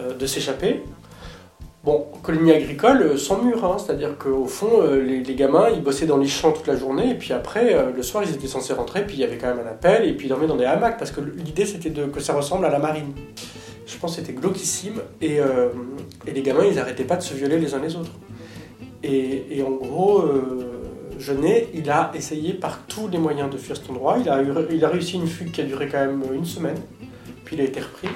euh, 0.00 0.14
de 0.14 0.26
s'échapper. 0.26 0.82
Bon, 1.88 2.04
colonie 2.22 2.52
agricole 2.52 3.18
sans 3.18 3.42
mur, 3.42 3.64
hein, 3.64 3.78
c'est-à-dire 3.78 4.18
qu'au 4.18 4.44
fond, 4.44 4.82
euh, 4.82 5.02
les, 5.02 5.34
gamins, 5.34 5.70
ils 5.70 5.82
bossaient 5.82 6.04
dans 6.04 6.18
les 6.18 6.26
champs 6.26 6.52
toute 6.52 6.66
la 6.66 6.76
journée, 6.76 7.12
et 7.12 7.14
puis 7.14 7.32
après, 7.32 7.72
euh, 7.72 7.92
le 7.96 8.02
soir, 8.02 8.22
ils 8.22 8.34
étaient 8.34 8.46
censés 8.46 8.74
rentrer, 8.74 9.06
puis 9.06 9.16
il 9.16 9.20
y 9.20 9.24
avait 9.24 9.38
quand 9.38 9.46
même 9.46 9.64
un 9.66 9.70
appel, 9.70 10.06
et 10.06 10.12
puis 10.12 10.26
ils 10.26 10.28
dormaient 10.28 10.46
dans 10.46 10.58
des 10.58 10.66
hamacs, 10.66 10.98
parce 10.98 11.10
que 11.12 11.22
l'idée, 11.22 11.64
c'était 11.64 11.88
que 11.88 12.20
ça 12.20 12.34
ressemble 12.34 12.66
à 12.66 12.68
la 12.68 12.78
marine. 12.78 13.14
Je 13.86 13.96
pense 13.96 14.16
que 14.16 14.20
c'était 14.20 14.38
glauquissime, 14.38 15.00
et, 15.22 15.40
euh, 15.40 15.70
les 16.26 16.42
gamins, 16.42 16.66
ils 16.68 16.76
n'arrêtaient 16.76 17.04
pas 17.04 17.16
de 17.16 17.22
se 17.22 17.32
violer 17.32 17.58
les 17.58 17.72
uns 17.72 17.80
les 17.80 17.96
autres. 17.96 18.12
Et, 19.02 19.62
en 19.66 19.70
gros, 19.70 20.24
Genet, 21.18 21.68
il 21.72 21.88
a 21.88 22.12
essayé 22.14 22.52
par 22.52 22.80
tous 22.86 23.08
les 23.08 23.16
moyens 23.16 23.48
de 23.48 23.56
fuir 23.56 23.78
cet 23.78 23.88
endroit, 23.88 24.18
il 24.18 24.28
a, 24.28 24.88
réussi 24.90 25.14
une 25.14 25.26
fugue 25.26 25.52
qui 25.52 25.62
a 25.62 25.64
duré 25.64 25.88
quand 25.88 26.00
même 26.00 26.22
une 26.34 26.44
semaine, 26.44 26.76
puis 27.46 27.56
il 27.56 27.62
a 27.62 27.64
été 27.64 27.80
repris. 27.80 28.08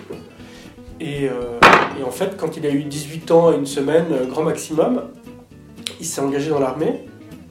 Et, 1.00 1.26
euh, 1.26 1.58
et, 1.98 2.04
en 2.04 2.10
fait, 2.10 2.36
quand 2.36 2.56
il 2.56 2.66
a 2.66 2.70
eu 2.70 2.84
18 2.84 3.30
ans 3.30 3.52
et 3.52 3.56
une 3.56 3.66
semaine, 3.66 4.06
euh, 4.12 4.26
grand 4.26 4.42
maximum, 4.42 5.02
il 6.00 6.06
s'est 6.06 6.20
engagé 6.20 6.50
dans 6.50 6.60
l'armée. 6.60 7.06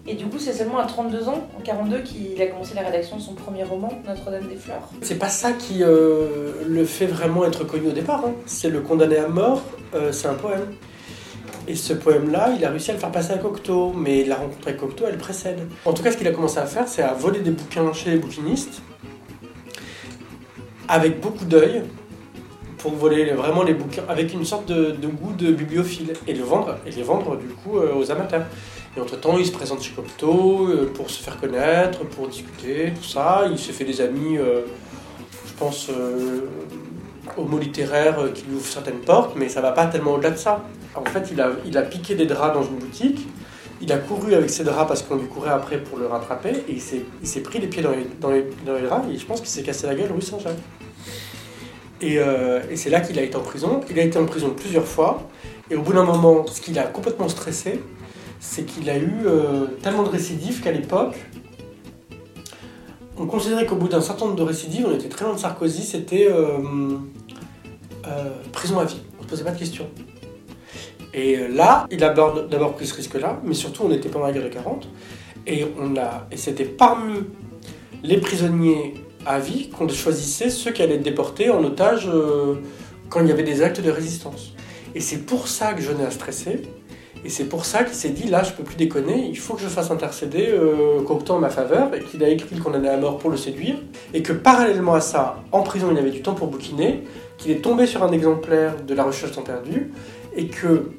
Et 0.08 0.16
du 0.16 0.26
coup, 0.26 0.40
c'est 0.40 0.54
seulement 0.54 0.80
à 0.80 0.86
32 0.86 1.30
ans, 1.30 1.48
en 1.58 1.62
42, 1.62 2.00
qu'il 2.00 2.42
a 2.42 2.48
commencé 2.48 2.74
la 2.74 2.82
rédaction 2.82 3.18
de 3.18 3.22
son 3.22 3.34
premier 3.34 3.64
roman, 3.64 3.90
Notre-Dame 4.08 4.48
des 4.48 4.56
Fleurs. 4.56 4.90
C'est 5.02 5.20
pas 5.20 5.30
ça 5.30 5.54
qui 5.54 5.84
euh, 5.84 6.54
le 6.68 6.86
fait 6.86 7.06
vraiment 7.06 7.46
être 7.46 7.64
connu 7.66 7.90
au 7.90 7.92
départ. 7.92 8.24
Hein. 8.26 8.34
C'est 8.46 8.70
le 8.70 8.82
condamné 8.82 9.18
à 9.18 9.28
mort, 9.28 9.62
euh, 9.94 10.12
c'est 10.12 10.28
un 10.28 10.34
poème. 10.34 10.66
Et 11.68 11.76
ce 11.76 11.94
poème-là, 11.94 12.54
il 12.58 12.66
a 12.66 12.70
réussi 12.70 12.90
à 12.90 12.96
le 12.96 13.00
faire 13.00 13.12
passer 13.12 13.34
à 13.34 13.38
Cocteau, 13.38 13.94
mais 13.94 14.24
la 14.24 14.36
rencontre 14.36 14.68
avec 14.68 14.80
Cocteau, 14.80 15.06
elle 15.08 15.20
précède. 15.20 15.60
En 15.86 15.94
tout 15.94 16.02
cas, 16.02 16.12
ce 16.12 16.18
qu'il 16.18 16.28
a 16.28 16.32
commencé 16.32 16.58
à 16.58 16.66
faire, 16.66 16.88
c'est 16.88 17.04
à 17.04 17.14
voler 17.14 17.42
des 17.42 17.52
bouquins 17.52 17.94
chez 17.94 18.10
les 18.10 18.18
bouquinistes, 18.18 18.82
avec 20.88 21.22
beaucoup 21.22 21.46
d'œil, 21.46 21.84
pour 22.82 22.94
voler 22.94 23.26
vraiment 23.34 23.64
les 23.64 23.74
bouquins 23.74 24.04
avec 24.10 24.34
une 24.34 24.44
sorte 24.44 24.68
de, 24.68 25.08
goût 25.08 25.34
de 25.34 25.52
bibliophile 25.52 26.14
et 26.28 26.34
les 26.34 26.42
vendre 26.42 26.78
et 26.86 26.92
les 26.92 27.04
vendre 27.04 27.38
du 27.38 27.48
coup 27.48 27.78
euh, 27.78 27.94
aux 27.96 28.12
amateurs. 28.12 28.46
Et 28.98 29.00
entre 29.00 29.20
temps, 29.20 29.38
il 29.38 29.46
se 29.46 29.52
présente 29.52 29.82
chez 29.82 29.94
Cocteau 29.94 30.68
euh, 30.68 30.92
pour 30.94 31.10
se 31.10 31.22
faire 31.24 31.40
connaître, 31.40 32.00
pour 32.06 32.28
discuter, 32.28 32.92
tout 32.96 33.08
ça. 33.08 33.44
Il 33.50 33.58
se 33.58 33.72
fait 33.72 33.86
des 33.86 34.02
amis, 34.02 34.38
euh, 34.38 34.62
je 35.46 35.54
pense, 35.58 35.90
homo 37.38 37.60
littéraires 37.60 38.34
qui 38.34 38.44
lui 38.46 38.56
ouvrent 38.56 38.66
certaines 38.66 39.00
portes, 39.00 39.36
mais 39.38 39.48
ça 39.48 39.62
va 39.62 39.72
pas 39.72 39.86
tellement 39.86 40.16
au-delà 40.16 40.32
de 40.32 40.38
ça. 40.38 40.64
En 40.96 41.06
fait, 41.06 41.30
il 41.32 41.40
a, 41.40 41.52
il 41.66 41.78
a 41.78 41.84
piqué 41.84 42.16
des 42.16 42.26
draps 42.26 42.54
dans 42.54 42.64
une 42.64 42.80
boutique. 42.80 43.28
Il 43.80 43.92
a 43.94 43.98
couru 43.98 44.34
avec 44.34 44.50
ses 44.50 44.64
draps 44.64 44.88
parce 44.88 45.02
qu'on 45.04 45.16
lui 45.16 45.28
courait 45.28 45.50
après 45.52 45.78
pour 45.78 45.98
le 45.98 46.08
rattraper 46.08 46.64
et 46.68 46.76
il 47.22 47.28
s'est 47.28 47.40
pris 47.42 47.60
les 47.60 47.68
pieds 47.68 47.82
dans 47.82 47.92
les, 47.92 48.06
dans 48.66 48.74
les 48.76 48.82
draps 48.82 49.08
et 49.12 49.18
je 49.18 49.26
pense 49.26 49.40
qu'il 49.40 49.50
s'est 49.50 49.64
cassé 49.64 49.88
la 49.88 49.96
gueule 49.96 50.12
rue 50.12 50.22
Saint-Jacques. 50.22 50.58
Et, 52.02 52.18
euh, 52.18 52.62
et 52.70 52.76
c'est 52.76 52.90
là 52.90 53.00
qu'il 53.00 53.18
a 53.20 53.22
été 53.22 53.36
en 53.36 53.42
prison. 53.42 53.82
Il 53.90 54.00
a 54.00 54.04
été 54.04 54.18
en 54.18 54.26
prison 54.26 54.54
plusieurs 54.56 54.86
fois. 54.86 55.30
Et 55.70 55.76
au 55.76 55.82
bout 55.82 55.94
d'un 55.94 56.04
moment, 56.04 56.46
ce 56.48 56.60
qui 56.60 56.74
l'a 56.74 56.84
complètement 56.84 57.30
stressé, 57.30 57.82
c'est 58.40 58.66
qu'il 58.66 58.90
a 58.90 58.98
eu 58.98 59.14
euh, 59.26 59.68
tellement 59.82 60.04
de 60.04 60.10
récidives 60.10 60.62
qu'à 60.62 60.72
l'époque, 60.72 61.16
on 63.18 63.28
considérait 63.28 63.68
qu'au 63.68 63.76
bout 63.76 63.88
d'un 63.88 64.02
certain 64.02 64.26
nombre 64.26 64.38
de 64.38 64.44
récidives, 64.44 64.86
on 64.88 64.96
était 64.96 65.10
très 65.10 65.26
loin 65.26 65.36
de 65.36 65.40
Sarkozy, 65.40 65.84
c'était 65.84 66.28
euh, 66.32 66.58
prison 68.52 68.80
à 68.80 68.86
vie. 68.86 69.02
On 69.20 69.20
ne 69.20 69.24
se 69.24 69.30
posait 69.30 69.44
pas 69.44 69.52
de 69.52 69.60
questions. 69.60 69.88
Et 71.14 71.48
là, 71.50 71.88
il 71.92 72.04
a 72.04 72.10
d'abord 72.10 72.74
pris 72.74 72.88
ce 72.88 72.96
risque-là, 72.96 73.40
mais 73.44 73.54
surtout, 73.54 73.84
on 73.86 73.92
était 73.92 74.10
pendant 74.10 74.26
la 74.26 74.32
guerre 74.32 74.44
de 74.44 74.50
40. 74.50 74.88
Et, 75.46 75.66
on 75.80 75.96
a, 75.98 76.28
et 76.32 76.38
c'était 76.38 76.66
parmi 76.66 77.20
les 78.02 78.18
prisonniers 78.18 78.94
à 79.26 79.40
vie 79.40 79.70
qu'on 79.70 79.88
choisissait 79.88 80.50
ceux 80.50 80.72
qui 80.72 80.82
allaient 80.82 80.96
être 80.96 81.04
déportés 81.04 81.50
en 81.50 81.64
otage 81.64 82.10
euh, 82.12 82.56
quand 83.10 83.22
il 83.22 83.28
y 83.28 83.32
avait 83.32 83.44
des 83.44 83.62
actes 83.62 83.82
de 83.82 83.92
résistance. 83.92 84.54
Et 84.96 85.00
c'est 85.00 85.26
pour 85.26 85.48
ça 85.48 85.74
que 85.74 85.82
Jeunet 85.82 86.06
a 86.06 86.12
stressé. 86.12 86.62
Et 87.24 87.30
c'est 87.30 87.46
pour 87.46 87.66
ça 87.66 87.84
qu'il 87.84 87.94
s'est 87.94 88.10
dit 88.10 88.28
là, 88.28 88.42
je 88.42 88.52
peux 88.52 88.64
plus 88.64 88.76
déconner, 88.76 89.28
il 89.30 89.38
faut 89.38 89.54
que 89.54 89.62
je 89.62 89.68
fasse 89.68 89.92
intercéder 89.92 90.48
euh, 90.50 91.04
Cocteau 91.04 91.36
en 91.36 91.40
ma 91.40 91.52
faveur, 91.52 91.94
et 91.94 92.00
qu'il 92.00 92.24
a 92.24 92.30
écrit 92.30 92.56
le 92.56 92.62
condamné 92.62 92.90
à 92.90 92.98
mort 92.98 93.20
pour 93.20 93.30
le 93.30 93.38
séduire. 93.38 93.76
Et 94.14 94.24
que 94.24 94.34
parallèlement 94.34 94.96
à 94.96 95.02
ça, 95.02 95.44
en 95.52 95.62
prison, 95.62 95.90
il 95.92 95.98
avait 96.00 96.10
du 96.10 96.24
temps 96.24 96.34
pour 96.34 96.48
bouquiner, 96.48 97.04
qu'il 97.38 97.52
est 97.52 97.62
tombé 97.62 97.86
sur 97.86 98.04
un 98.04 98.12
exemplaire 98.12 98.76
de 98.84 98.94
La 98.96 99.04
Recherche 99.04 99.34
temps 99.34 99.44
perdu, 99.44 99.92
et 100.36 100.48
que 100.48 100.90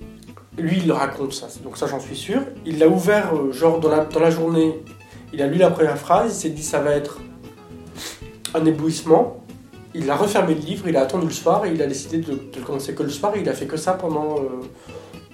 lui, 0.59 0.79
il 0.79 0.87
le 0.87 0.93
raconte 0.93 1.33
ça, 1.33 1.49
donc 1.65 1.77
ça 1.77 1.87
j'en 1.87 1.99
suis 1.99 2.17
sûr. 2.17 2.43
Il 2.67 2.79
l'a 2.79 2.87
ouvert, 2.87 3.35
euh, 3.35 3.53
genre 3.53 3.81
dans 3.81 3.91
la, 3.91 4.05
dans 4.05 4.21
la 4.21 4.31
journée, 4.31 4.81
il 5.33 5.43
a 5.43 5.49
lu 5.49 5.57
la 5.57 5.71
première 5.71 5.99
phrase, 5.99 6.37
il 6.37 6.41
s'est 6.41 6.51
dit 6.51 6.63
ça 6.63 6.79
va 6.79 6.93
être 6.93 7.19
un 8.55 8.65
éblouissement. 8.65 9.45
Il 9.95 10.11
a 10.11 10.17
refermé 10.17 10.55
le 10.55 10.61
livre, 10.61 10.89
il 10.89 10.97
a 10.97 11.03
attendu 11.03 11.27
le 11.27 11.33
soir 11.33 11.67
et 11.67 11.73
il 11.73 11.83
a 11.83 11.87
décidé 11.87 12.19
de, 12.19 12.33
le 12.33 12.63
commencer 12.65 12.95
que 12.95 13.03
le 13.03 13.11
soir 13.11 13.37
il 13.37 13.49
a 13.49 13.53
fait 13.53 13.67
que 13.67 13.77
ça 13.77 13.93
pendant, 13.93 14.39
euh, 14.39 14.63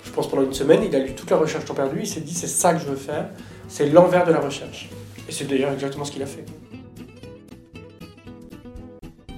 je 0.02 0.10
pense 0.10 0.28
pendant 0.28 0.42
une 0.42 0.54
semaine. 0.54 0.82
Il 0.82 0.94
a 0.96 0.98
lu 0.98 1.14
toute 1.14 1.30
la 1.30 1.37
recherche 1.37 1.64
temps 1.64 1.75
perdu, 1.75 2.00
il 2.00 2.06
s'est 2.06 2.20
dit 2.20 2.34
c'est 2.34 2.48
ça 2.48 2.75
que 2.75 2.80
je 2.80 2.87
veux 2.87 2.96
faire, 2.96 3.30
c'est 3.68 3.88
l'envers 3.88 4.26
de 4.26 4.32
la 4.32 4.40
recherche. 4.40 4.88
Et 5.28 5.32
c'est 5.32 5.44
d'ailleurs 5.44 5.72
exactement 5.72 6.04
ce 6.04 6.12
qu'il 6.12 6.22
a 6.22 6.26
fait. 6.26 6.44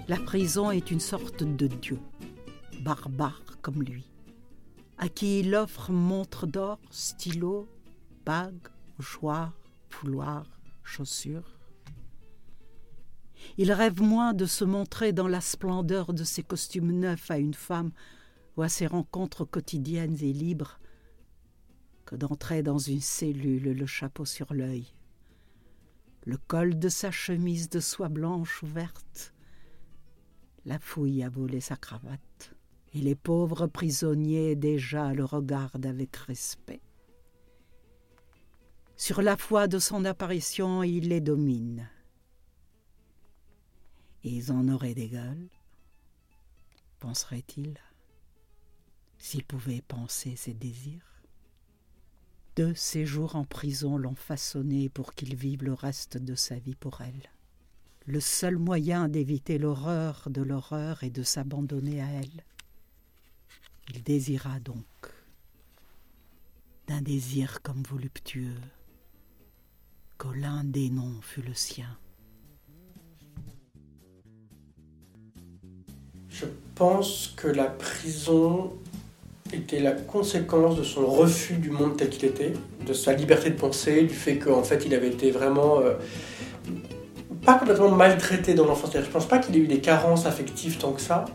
La 0.08 0.16
prison 0.16 0.70
est 0.70 0.90
une 0.90 1.00
sorte 1.00 1.44
de 1.44 1.66
dieu, 1.66 1.98
barbare 2.80 3.42
comme 3.62 3.82
lui, 3.82 4.10
à 4.98 5.08
qui 5.08 5.40
il 5.40 5.54
offre 5.54 5.92
montre 5.92 6.46
d'or, 6.46 6.78
stylo, 6.90 7.68
bague, 8.24 8.68
mouchoir, 8.98 9.52
fouloir, 9.88 10.44
chaussures. 10.82 11.59
Il 13.56 13.72
rêve 13.72 14.00
moins 14.02 14.32
de 14.32 14.46
se 14.46 14.64
montrer 14.64 15.12
dans 15.12 15.28
la 15.28 15.40
splendeur 15.40 16.12
de 16.12 16.24
ses 16.24 16.42
costumes 16.42 16.92
neufs 16.92 17.30
à 17.30 17.38
une 17.38 17.54
femme 17.54 17.92
ou 18.56 18.62
à 18.62 18.68
ses 18.68 18.86
rencontres 18.86 19.44
quotidiennes 19.44 20.16
et 20.20 20.32
libres 20.32 20.80
que 22.04 22.16
d'entrer 22.16 22.62
dans 22.62 22.78
une 22.78 23.00
cellule 23.00 23.72
le 23.72 23.86
chapeau 23.86 24.24
sur 24.24 24.52
l'œil, 24.52 24.86
le 26.24 26.36
col 26.36 26.78
de 26.78 26.88
sa 26.88 27.10
chemise 27.10 27.68
de 27.70 27.80
soie 27.80 28.08
blanche 28.08 28.62
ouverte, 28.62 29.32
la 30.64 30.78
fouille 30.78 31.22
a 31.22 31.28
volé 31.28 31.60
sa 31.60 31.76
cravate, 31.76 32.54
et 32.92 32.98
les 32.98 33.14
pauvres 33.14 33.66
prisonniers 33.66 34.56
déjà 34.56 35.14
le 35.14 35.24
regardent 35.24 35.86
avec 35.86 36.16
respect. 36.16 36.82
Sur 38.96 39.22
la 39.22 39.36
foi 39.36 39.68
de 39.68 39.78
son 39.78 40.04
apparition, 40.04 40.82
il 40.82 41.08
les 41.08 41.22
domine. 41.22 41.88
Ils 44.22 44.52
en 44.52 44.68
auraient 44.68 44.94
des 44.94 45.08
gueules, 45.08 45.48
penserait-il, 46.98 47.78
s'il 49.18 49.44
pouvait 49.44 49.82
penser 49.82 50.36
ses 50.36 50.52
désirs. 50.52 51.22
Deux 52.56 52.74
séjours 52.74 53.36
en 53.36 53.44
prison 53.44 53.96
l'ont 53.96 54.14
façonné 54.14 54.90
pour 54.90 55.14
qu'il 55.14 55.36
vive 55.36 55.64
le 55.64 55.72
reste 55.72 56.18
de 56.18 56.34
sa 56.34 56.56
vie 56.56 56.74
pour 56.74 57.00
elle. 57.00 57.30
Le 58.06 58.20
seul 58.20 58.58
moyen 58.58 59.08
d'éviter 59.08 59.56
l'horreur 59.56 60.28
de 60.28 60.42
l'horreur 60.42 61.02
est 61.02 61.10
de 61.10 61.22
s'abandonner 61.22 62.02
à 62.02 62.10
elle. 62.10 62.44
Il 63.94 64.02
désira 64.02 64.60
donc, 64.60 64.84
d'un 66.86 67.00
désir 67.00 67.62
comme 67.62 67.82
voluptueux, 67.82 68.60
que 70.18 70.28
l'un 70.28 70.64
des 70.64 70.90
noms 70.90 71.22
fut 71.22 71.42
le 71.42 71.54
sien. 71.54 71.98
Je 76.40 76.46
pense 76.74 77.34
que 77.36 77.48
la 77.48 77.64
prison 77.64 78.72
était 79.52 79.80
la 79.80 79.92
conséquence 79.92 80.74
de 80.76 80.82
son 80.82 81.04
refus 81.04 81.56
du 81.56 81.68
monde 81.68 81.98
tel 81.98 82.08
qu'il 82.08 82.24
était, 82.24 82.54
de 82.86 82.94
sa 82.94 83.12
liberté 83.12 83.50
de 83.50 83.56
penser, 83.56 84.04
du 84.04 84.14
fait 84.14 84.38
qu'en 84.38 84.62
fait 84.62 84.86
il 84.86 84.94
avait 84.94 85.08
été 85.08 85.30
vraiment 85.32 85.80
euh, 85.80 85.94
pas 87.44 87.58
complètement 87.58 87.90
maltraité 87.90 88.54
dans 88.54 88.64
l'enfance. 88.64 88.90
Je 88.94 89.10
pense 89.10 89.26
pas 89.26 89.38
qu'il 89.38 89.54
ait 89.54 89.58
eu 89.58 89.66
des 89.66 89.80
carences 89.80 90.24
affectives 90.24 90.78
tant 90.78 90.92
que 90.92 91.02
ça, 91.02 91.26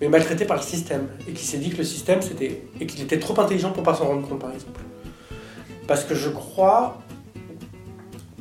mais 0.00 0.08
maltraité 0.08 0.44
par 0.44 0.58
le 0.58 0.62
système 0.62 1.08
et 1.26 1.32
qu'il 1.32 1.48
s'est 1.48 1.58
dit 1.58 1.70
que 1.70 1.78
le 1.78 1.84
système 1.84 2.22
c'était 2.22 2.62
et 2.80 2.86
qu'il 2.86 3.02
était 3.02 3.18
trop 3.18 3.40
intelligent 3.40 3.72
pour 3.72 3.82
pas 3.82 3.94
s'en 3.94 4.06
rendre 4.06 4.28
compte 4.28 4.38
par 4.38 4.52
exemple. 4.52 4.80
Parce 5.88 6.04
que 6.04 6.14
je 6.14 6.28
crois 6.28 6.98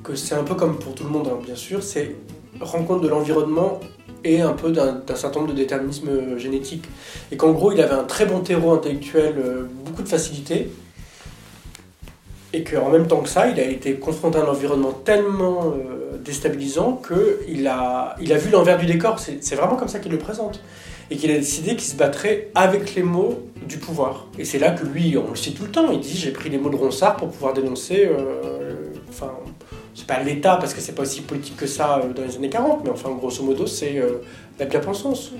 que 0.03 0.13
c'est 0.13 0.35
un 0.35 0.43
peu 0.43 0.53
comme 0.53 0.77
pour 0.77 0.93
tout 0.93 1.05
le 1.05 1.09
monde, 1.09 1.27
hein, 1.27 1.39
bien 1.43 1.55
sûr, 1.55 1.81
c'est 1.81 2.15
rendre 2.59 2.85
compte 2.85 3.01
de 3.01 3.07
l'environnement 3.07 3.79
et 4.23 4.41
un 4.41 4.53
peu 4.53 4.71
d'un 4.71 5.01
certain 5.15 5.39
nombre 5.39 5.51
de 5.51 5.57
déterminismes 5.57 6.37
génétiques. 6.37 6.85
Et 7.31 7.37
qu'en 7.37 7.51
gros, 7.51 7.71
il 7.71 7.81
avait 7.81 7.93
un 7.95 8.03
très 8.03 8.25
bon 8.25 8.39
terreau 8.39 8.71
intellectuel, 8.73 9.35
euh, 9.37 9.63
beaucoup 9.85 10.03
de 10.03 10.07
facilité, 10.07 10.69
et 12.53 12.63
qu'en 12.63 12.89
même 12.89 13.07
temps 13.07 13.21
que 13.21 13.29
ça, 13.29 13.47
il 13.47 13.59
a 13.59 13.65
été 13.65 13.95
confronté 13.95 14.37
à 14.37 14.43
un 14.43 14.47
environnement 14.47 14.91
tellement 14.91 15.73
euh, 15.75 16.17
déstabilisant 16.23 17.01
qu'il 17.07 17.67
a, 17.67 18.15
il 18.21 18.31
a 18.31 18.37
vu 18.37 18.51
l'envers 18.51 18.77
du 18.77 18.85
décor. 18.85 19.19
C'est 19.19 19.55
vraiment 19.55 19.75
comme 19.75 19.87
ça 19.87 19.99
qu'il 19.99 20.11
le 20.11 20.19
présente. 20.19 20.61
Et 21.11 21.17
qu'il 21.17 21.31
a 21.31 21.37
décidé 21.37 21.71
qu'il 21.71 21.81
se 21.81 21.95
battrait 21.95 22.49
avec 22.55 22.95
les 22.95 23.03
mots 23.03 23.43
du 23.67 23.77
pouvoir. 23.77 24.27
Et 24.39 24.45
c'est 24.45 24.59
là 24.59 24.71
que 24.71 24.85
lui, 24.85 25.17
on 25.17 25.31
le 25.31 25.35
cite 25.35 25.57
tout 25.57 25.65
le 25.65 25.71
temps, 25.71 25.91
il 25.91 25.99
dit 25.99 26.15
j'ai 26.15 26.31
pris 26.31 26.49
les 26.49 26.57
mots 26.57 26.69
de 26.69 26.75
Ronsard 26.75 27.17
pour 27.17 27.29
pouvoir 27.29 27.53
dénoncer... 27.53 28.05
euh, 28.05 28.73
enfin, 29.09 29.31
c'est 29.93 30.07
pas 30.07 30.21
l'État 30.21 30.57
parce 30.57 30.73
que 30.73 30.81
c'est 30.81 30.93
pas 30.93 31.03
aussi 31.03 31.21
politique 31.21 31.57
que 31.57 31.67
ça 31.67 31.99
euh, 31.99 32.13
dans 32.13 32.23
les 32.23 32.35
années 32.35 32.49
40, 32.49 32.83
mais 32.83 32.89
enfin 32.89 33.11
grosso 33.11 33.43
modo 33.43 33.67
c'est 33.67 33.97
euh, 33.97 34.21
la 34.59 34.65
bien-pensance. 34.65 35.31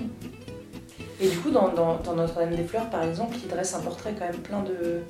Et 1.20 1.28
du 1.28 1.38
coup, 1.38 1.50
dans, 1.50 1.68
dans, 1.68 2.14
Notre-Dame 2.16 2.54
des 2.54 2.64
Fleurs, 2.64 2.90
par 2.90 3.04
exemple, 3.04 3.36
il 3.42 3.48
dresse 3.48 3.72
un 3.74 3.80
portrait 3.80 4.14
quand 4.18 4.26
même 4.26 4.40
plein 4.42 4.62
de, 4.62 5.00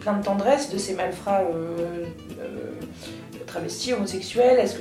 plein 0.00 0.16
de 0.16 0.24
tendresse 0.24 0.70
de 0.70 0.78
ces 0.78 0.94
malfrats 0.94 1.42
euh, 1.42 2.06
euh, 2.40 2.72
travestis, 3.46 3.92
homosexuels. 3.92 4.58
Est-ce 4.58 4.76
que 4.76 4.80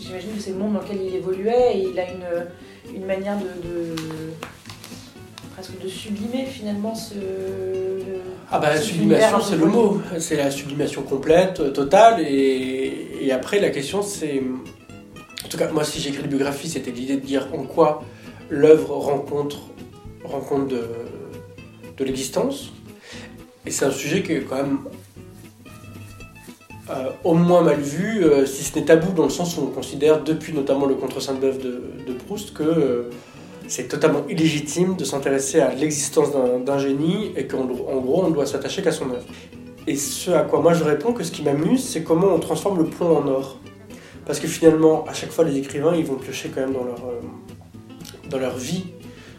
j'imagine 0.00 0.34
que 0.34 0.40
c'est 0.40 0.50
le 0.50 0.58
monde 0.58 0.74
dans 0.74 0.80
lequel 0.80 1.00
il 1.00 1.14
évoluait 1.14 1.76
et 1.76 1.88
il 1.90 1.98
a 1.98 2.10
une, 2.10 2.94
une 2.96 3.06
manière 3.06 3.38
de- 3.38 4.34
presque 5.64 5.82
de 5.82 5.88
sublimer 5.88 6.46
finalement 6.46 6.94
ce. 6.94 7.14
Ah 8.50 8.58
bah 8.58 8.70
la 8.74 8.80
sublimation 8.80 9.40
c'est 9.40 9.56
le 9.56 9.66
mot, 9.66 10.00
c'est 10.18 10.36
la 10.36 10.50
sublimation 10.50 11.02
complète, 11.02 11.72
totale, 11.72 12.20
et, 12.20 13.08
et 13.22 13.32
après 13.32 13.58
la 13.60 13.70
question 13.70 14.02
c'est... 14.02 14.42
En 15.44 15.48
tout 15.48 15.56
cas 15.56 15.70
moi 15.70 15.84
si 15.84 16.00
j'écris 16.00 16.22
une 16.22 16.28
biographie 16.28 16.68
c'était 16.68 16.90
l'idée 16.90 17.16
de 17.16 17.24
dire 17.24 17.48
en 17.52 17.64
quoi 17.64 18.04
l'œuvre 18.50 18.96
rencontre, 18.96 19.58
rencontre 20.24 20.68
de, 20.68 20.82
de 21.96 22.04
l'existence, 22.04 22.72
et 23.66 23.70
c'est 23.70 23.86
un 23.86 23.90
sujet 23.90 24.22
qui 24.22 24.32
est 24.32 24.40
quand 24.40 24.56
même 24.56 24.78
euh, 26.90 27.08
au 27.24 27.34
moins 27.34 27.62
mal 27.62 27.80
vu, 27.80 28.24
euh, 28.24 28.44
si 28.44 28.62
ce 28.62 28.78
n'est 28.78 28.84
tabou 28.84 29.12
dans 29.12 29.24
le 29.24 29.30
sens 29.30 29.56
où 29.56 29.62
on 29.62 29.66
considère 29.68 30.22
depuis 30.22 30.52
notamment 30.52 30.84
le 30.84 30.94
contre 30.94 31.20
Sainte-Beuve 31.20 31.58
de, 31.58 31.82
de 32.06 32.12
Proust 32.12 32.52
que 32.52 32.62
euh, 32.62 33.10
c'est 33.66 33.88
totalement 33.88 34.22
illégitime 34.28 34.96
de 34.96 35.04
s'intéresser 35.04 35.60
à 35.60 35.74
l'existence 35.74 36.28
d'un 36.64 36.78
génie 36.78 37.32
et 37.36 37.46
qu'en 37.46 37.62
en 37.62 38.00
gros 38.00 38.24
on 38.24 38.28
ne 38.28 38.34
doit 38.34 38.46
s'attacher 38.46 38.82
qu'à 38.82 38.92
son 38.92 39.10
œuvre. 39.10 39.24
Et 39.86 39.96
ce 39.96 40.30
à 40.30 40.42
quoi 40.42 40.60
moi 40.60 40.74
je 40.74 40.84
réponds 40.84 41.12
que 41.12 41.24
ce 41.24 41.32
qui 41.32 41.42
m'amuse 41.42 41.82
c'est 41.82 42.02
comment 42.02 42.28
on 42.34 42.38
transforme 42.38 42.78
le 42.78 42.86
plomb 42.86 43.16
en 43.16 43.26
or. 43.28 43.58
Parce 44.26 44.40
que 44.40 44.46
finalement 44.46 45.04
à 45.08 45.12
chaque 45.12 45.30
fois 45.30 45.44
les 45.44 45.56
écrivains 45.58 45.94
ils 45.94 46.04
vont 46.04 46.16
piocher 46.16 46.50
quand 46.54 46.60
même 46.60 46.72
dans 46.72 46.84
leur, 46.84 47.04
euh, 47.06 47.20
dans 48.30 48.38
leur 48.38 48.56
vie, 48.56 48.84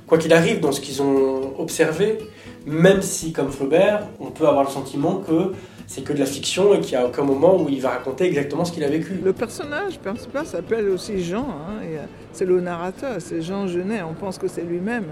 quoi 0.07 0.17
qu'il 0.17 0.33
arrive 0.33 0.59
dans 0.59 0.71
ce 0.71 0.81
qu'ils 0.81 1.01
ont 1.01 1.59
observé, 1.59 2.17
même 2.65 3.01
si 3.01 3.31
comme 3.31 3.51
Flaubert 3.51 4.07
on 4.19 4.31
peut 4.31 4.47
avoir 4.47 4.63
le 4.63 4.71
sentiment 4.71 5.17
que 5.17 5.51
c'est 5.87 6.03
que 6.03 6.13
de 6.13 6.19
la 6.19 6.25
fiction 6.25 6.73
et 6.73 6.79
qu'il 6.79 6.97
n'y 6.97 7.03
a 7.03 7.07
aucun 7.07 7.23
moment 7.23 7.61
où 7.61 7.69
il 7.69 7.81
va 7.81 7.89
raconter 7.89 8.25
exactement 8.25 8.65
ce 8.65 8.71
qu'il 8.71 8.83
a 8.83 8.89
vécu. 8.89 9.19
Le 9.23 9.33
personnage 9.33 9.99
principal 9.99 10.45
s'appelle 10.45 10.89
aussi 10.89 11.23
Jean, 11.23 11.47
hein, 11.47 11.83
euh, 11.83 12.05
c'est 12.31 12.45
le 12.45 12.59
narrateur, 12.59 13.15
c'est 13.19 13.41
Jean 13.41 13.67
Genet, 13.67 14.01
on 14.01 14.13
pense 14.13 14.37
que 14.37 14.47
c'est 14.47 14.63
lui-même. 14.63 15.05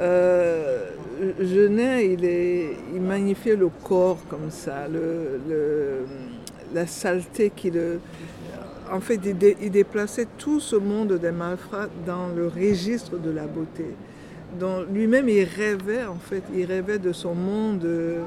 Euh, 0.00 0.90
Genet, 1.38 2.06
il, 2.06 3.00
magnifiait 3.00 3.56
le 3.56 3.68
corps 3.68 4.18
comme 4.28 4.50
ça, 4.50 4.86
la 6.74 6.86
saleté 6.86 7.52
qui 7.54 7.70
le... 7.70 8.00
en 8.90 9.00
fait, 9.00 9.20
il, 9.24 9.70
déplaçait 9.70 10.26
tout 10.38 10.58
ce 10.58 10.76
monde 10.76 11.12
des 11.12 11.30
malfrats 11.30 11.88
dans 12.06 12.28
le 12.34 12.48
registre 12.48 13.18
de 13.18 13.30
la 13.30 13.46
beauté. 13.46 13.86
Lui-même, 14.92 15.28
il 15.28 15.44
rêvait, 15.44 16.04
en 16.04 16.16
fait, 16.16 16.42
il 16.54 16.64
rêvait 16.64 16.98
de 16.98 17.12
son 17.12 17.34
monde 17.34 17.84
euh, 17.84 18.22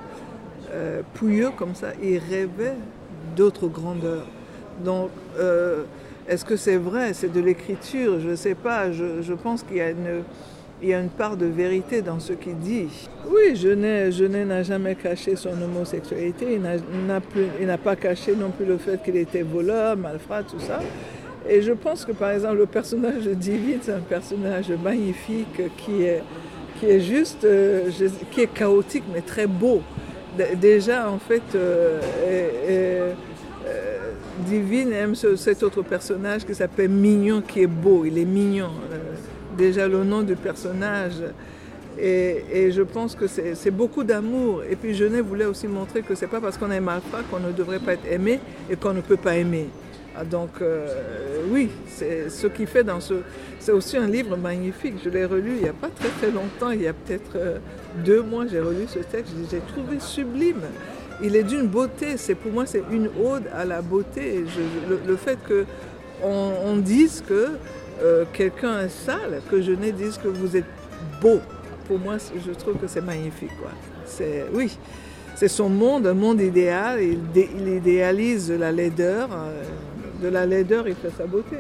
pouilleux 1.14 1.52
comme 1.58 1.76
ça, 1.76 1.90
il 2.02 2.18
rêvait 2.18 2.76
d'autres 3.36 3.68
grandeurs. 3.68 4.26
Donc, 4.84 5.10
euh, 5.40 5.84
est-ce 6.28 6.44
que 6.44 6.56
c'est 6.56 6.78
vrai? 6.78 7.14
C'est 7.14 7.32
de 7.32 7.40
l'écriture 7.40 8.20
Je 8.20 8.30
ne 8.30 8.36
sais 8.36 8.56
pas. 8.56 8.92
Je, 8.92 9.34
pense 9.34 9.64
qu'il 9.64 9.78
y 9.78 10.94
a 10.94 11.00
une 11.00 11.10
part 11.10 11.38
de 11.38 11.46
vérité 11.46 12.02
dans 12.02 12.20
ce 12.20 12.34
qu'il 12.34 12.58
dit. 12.58 12.88
Oui, 13.30 13.56
Genet 13.56 14.46
n'a 14.46 14.64
jamais 14.64 14.96
caché 14.96 15.36
son 15.36 15.62
homosexualité, 15.62 16.60
il 17.60 17.68
n'a 17.68 17.78
pas 17.78 17.96
caché 17.96 18.36
non 18.36 18.50
plus 18.50 18.66
le 18.66 18.78
fait 18.78 19.02
qu'il 19.04 19.18
était 19.18 19.44
voleur, 19.44 19.98
malfrat, 19.98 20.44
tout 20.44 20.60
ça. 20.60 20.80
Et 21.48 21.62
je 21.62 21.74
pense 21.74 22.06
que 22.06 22.12
par 22.12 22.32
exemple 22.32 22.58
le 22.58 22.66
personnage 22.66 23.24
de 23.24 23.36
David, 23.36 23.80
c'est 23.84 23.94
un 23.94 24.00
personnage 24.00 24.72
magnifique 24.84 25.62
qui 25.78 26.02
est, 26.02 26.24
qui 26.80 26.88
est 26.88 27.00
juste, 27.00 27.44
euh, 27.44 27.92
qui 28.32 28.42
est 28.42 28.52
chaotique 28.52 29.04
mais 29.14 29.22
très 29.22 29.46
beau. 29.46 29.84
Déjà 30.56 31.10
en 31.10 31.20
fait, 31.20 31.44
euh, 31.56 32.00
euh, 32.28 33.14
Divine 34.46 34.92
aime 34.92 35.16
cet 35.16 35.64
autre 35.64 35.82
personnage 35.82 36.46
qui 36.46 36.54
s'appelle 36.54 36.90
Mignon, 36.90 37.42
qui 37.42 37.62
est 37.62 37.68
beau, 37.68 38.04
il 38.06 38.18
est 38.18 38.26
mignon 38.26 38.70
déjà 39.56 39.88
le 39.88 40.04
nom 40.04 40.22
du 40.22 40.36
personnage. 40.36 41.24
Et, 41.98 42.72
je 42.72 42.82
pense 42.82 43.16
que 43.16 43.26
c'est 43.28 43.72
beaucoup 43.72 44.04
d'amour. 44.04 44.64
Et 44.70 44.76
puis 44.76 44.94
Genet 44.94 45.22
voulait 45.22 45.46
aussi 45.46 45.68
montrer 45.68 46.02
que 46.02 46.14
c'est 46.14 46.28
pas 46.28 46.42
parce 46.42 46.58
qu'on 46.58 46.70
aime 46.72 46.86
pas 47.12 47.22
qu'on 47.32 47.40
ne 47.40 47.52
devrait 47.52 47.80
pas 47.80 47.94
être 47.94 48.06
aimé 48.12 48.40
et 48.70 48.76
qu'on 48.76 48.94
ne 48.94 49.02
peut 49.02 49.18
pas 49.18 49.38
aimer. 49.38 49.70
Ah, 50.18 50.24
donc 50.24 50.62
euh, 50.62 50.88
oui, 51.50 51.70
c'est 51.88 52.30
ce 52.30 52.48
qui 52.48 52.66
fait 52.66 52.84
dans 52.84 53.00
ce... 53.00 53.16
C'est 53.60 53.72
aussi 53.72 53.98
un 53.98 54.08
livre 54.08 54.38
magnifique. 54.38 54.96
Je 55.04 55.10
l'ai 55.10 55.26
relu 55.26 55.56
il 55.58 55.64
n'y 55.64 55.70
a 55.70 55.74
pas 55.74 55.90
très 55.90 56.10
très 56.10 56.32
longtemps, 56.32 56.72
il 56.72 56.84
y 56.84 56.88
a 56.88 56.94
peut-être 56.94 57.36
euh, 57.36 57.58
deux 58.06 58.22
mois, 58.22 58.46
j'ai 58.48 58.60
relu 58.62 58.86
ce 58.88 59.00
texte. 59.00 59.34
J'ai 59.52 59.60
trouvé 59.60 60.00
sublime. 60.00 60.62
Il 61.22 61.36
est 61.36 61.44
d'une 61.44 61.68
beauté. 61.68 62.18
C'est 62.18 62.36
pour 62.36 62.52
moi 62.52 62.66
c'est 62.66 62.84
une 62.92 63.10
ode 63.24 63.44
à 63.54 63.66
la 63.66 63.82
beauté. 63.82 64.46
le, 65.06 65.16
fait 65.16 65.38
que 65.48 65.66
on 66.24 66.78
dise 66.78 67.24
que 67.28 67.58
euh, 68.02 68.26
quelqu'un 68.34 68.82
est 68.82 68.90
sale, 68.90 69.42
que 69.50 69.62
je 69.62 69.72
ne 69.72 69.90
dise 69.92 70.18
que 70.18 70.28
vous 70.28 70.58
êtes 70.58 70.66
beau. 71.22 71.40
Pour 71.88 72.00
moi, 72.00 72.16
je 72.18 72.52
trouve 72.52 72.76
que 72.78 72.88
c'est 72.88 73.02
magnifique. 73.02 73.52
C'est, 74.06 74.46
oui, 74.54 74.78
c'est 75.36 75.48
son 75.48 75.70
monde, 75.70 76.08
un 76.08 76.14
monde 76.14 76.42
idéal. 76.42 77.02
Il, 77.02 77.20
il 77.36 77.68
idéalise 77.70 78.52
la 78.52 78.72
laideur. 78.72 79.30
De 80.22 80.28
la 80.28 80.46
laideur, 80.46 80.88
il 80.88 80.96
fait 80.96 81.12
sa 81.12 81.28
beauté. 81.28 81.58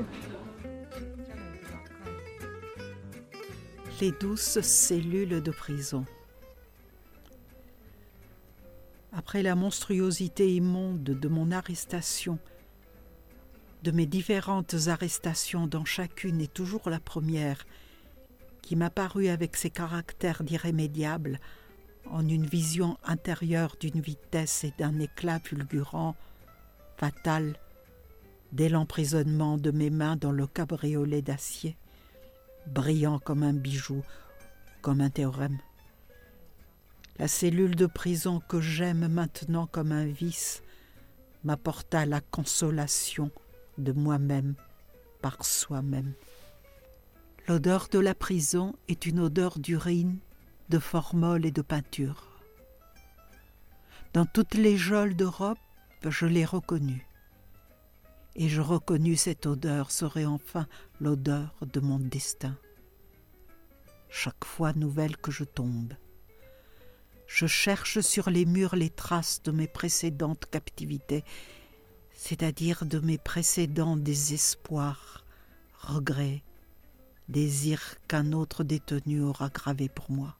Les 4.01 4.11
douces 4.11 4.61
cellules 4.61 5.41
de 5.41 5.51
prison. 5.51 6.05
Après 9.13 9.43
la 9.43 9.55
monstruosité 9.55 10.53
immonde 10.53 11.03
de 11.03 11.27
mon 11.27 11.51
arrestation, 11.51 12.37
de 13.83 13.91
mes 13.91 14.05
différentes 14.05 14.75
arrestations 14.87 15.67
dont 15.67 15.85
chacune 15.85 16.41
est 16.41 16.53
toujours 16.53 16.89
la 16.89 16.99
première, 16.99 17.65
qui 18.61 18.75
m'a 18.75 18.89
paru 18.89 19.27
avec 19.27 19.55
ses 19.55 19.69
caractères 19.69 20.43
d'irrémédiable, 20.43 21.39
en 22.09 22.27
une 22.27 22.45
vision 22.45 22.97
intérieure 23.03 23.75
d'une 23.79 24.01
vitesse 24.01 24.63
et 24.63 24.73
d'un 24.77 24.99
éclat 24.99 25.39
fulgurant, 25.39 26.15
fatal, 26.97 27.57
dès 28.55 28.69
l'emprisonnement 28.69 29.57
de 29.57 29.69
mes 29.69 29.89
mains 29.89 30.15
dans 30.15 30.31
le 30.31 30.47
cabriolet 30.47 31.21
d'acier, 31.21 31.75
brillant 32.67 33.19
comme 33.19 33.43
un 33.43 33.51
bijou, 33.51 34.01
comme 34.81 35.01
un 35.01 35.09
théorème. 35.09 35.59
La 37.19 37.27
cellule 37.27 37.75
de 37.75 37.85
prison 37.85 38.41
que 38.47 38.61
j'aime 38.61 39.09
maintenant 39.09 39.67
comme 39.67 39.91
un 39.91 40.05
vice 40.05 40.63
m'apporta 41.43 42.05
la 42.05 42.21
consolation 42.21 43.29
de 43.77 43.91
moi-même 43.91 44.55
par 45.21 45.43
soi-même. 45.43 46.13
L'odeur 47.49 47.89
de 47.91 47.99
la 47.99 48.15
prison 48.15 48.73
est 48.87 49.05
une 49.05 49.19
odeur 49.19 49.59
d'urine, 49.59 50.17
de 50.69 50.79
formol 50.79 51.45
et 51.45 51.51
de 51.51 51.61
peinture. 51.61 52.41
Dans 54.13 54.25
toutes 54.25 54.55
les 54.55 54.77
geôles 54.77 55.13
d'Europe, 55.13 55.59
je 56.05 56.25
l'ai 56.25 56.45
reconnue. 56.45 57.05
Et 58.35 58.49
je 58.49 58.61
reconnus 58.61 59.21
cette 59.21 59.45
odeur 59.45 59.91
serait 59.91 60.25
enfin 60.25 60.67
l'odeur 60.99 61.55
de 61.61 61.79
mon 61.79 61.99
destin. 61.99 62.57
Chaque 64.09 64.45
fois 64.45 64.73
nouvelle 64.73 65.17
que 65.17 65.31
je 65.31 65.43
tombe, 65.43 65.93
je 67.27 67.47
cherche 67.47 68.01
sur 68.01 68.29
les 68.29 68.45
murs 68.45 68.75
les 68.75 68.89
traces 68.89 69.41
de 69.43 69.51
mes 69.51 69.67
précédentes 69.67 70.45
captivités 70.51 71.23
c'est-à-dire 72.15 72.85
de 72.85 72.99
mes 72.99 73.17
précédents 73.17 73.97
désespoirs, 73.97 75.25
regrets, 75.79 76.43
désirs 77.29 77.95
qu'un 78.07 78.31
autre 78.31 78.63
détenu 78.63 79.21
aura 79.21 79.49
gravés 79.49 79.89
pour 79.89 80.09
moi. 80.09 80.35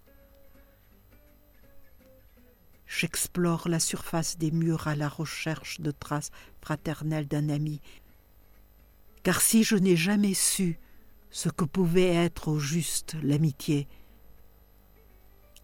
J'explore 2.87 3.67
la 3.67 3.79
surface 3.79 4.37
des 4.37 4.51
murs 4.51 4.87
à 4.87 4.95
la 4.95 5.09
recherche 5.09 5.81
de 5.81 5.91
traces 5.91 6.31
fraternelles 6.61 7.27
d'un 7.27 7.49
ami, 7.49 7.81
car 9.23 9.41
si 9.41 9.63
je 9.63 9.75
n'ai 9.75 9.95
jamais 9.95 10.33
su 10.33 10.79
ce 11.31 11.49
que 11.49 11.65
pouvait 11.65 12.13
être 12.13 12.47
au 12.47 12.59
juste 12.59 13.15
l'amitié, 13.23 13.87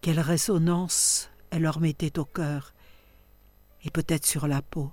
quelle 0.00 0.20
résonance 0.20 1.30
elle 1.50 1.62
leur 1.62 1.80
mettait 1.80 2.18
au 2.18 2.24
cœur 2.24 2.74
et 3.84 3.90
peut-être 3.90 4.26
sur 4.26 4.48
la 4.48 4.62
peau 4.62 4.92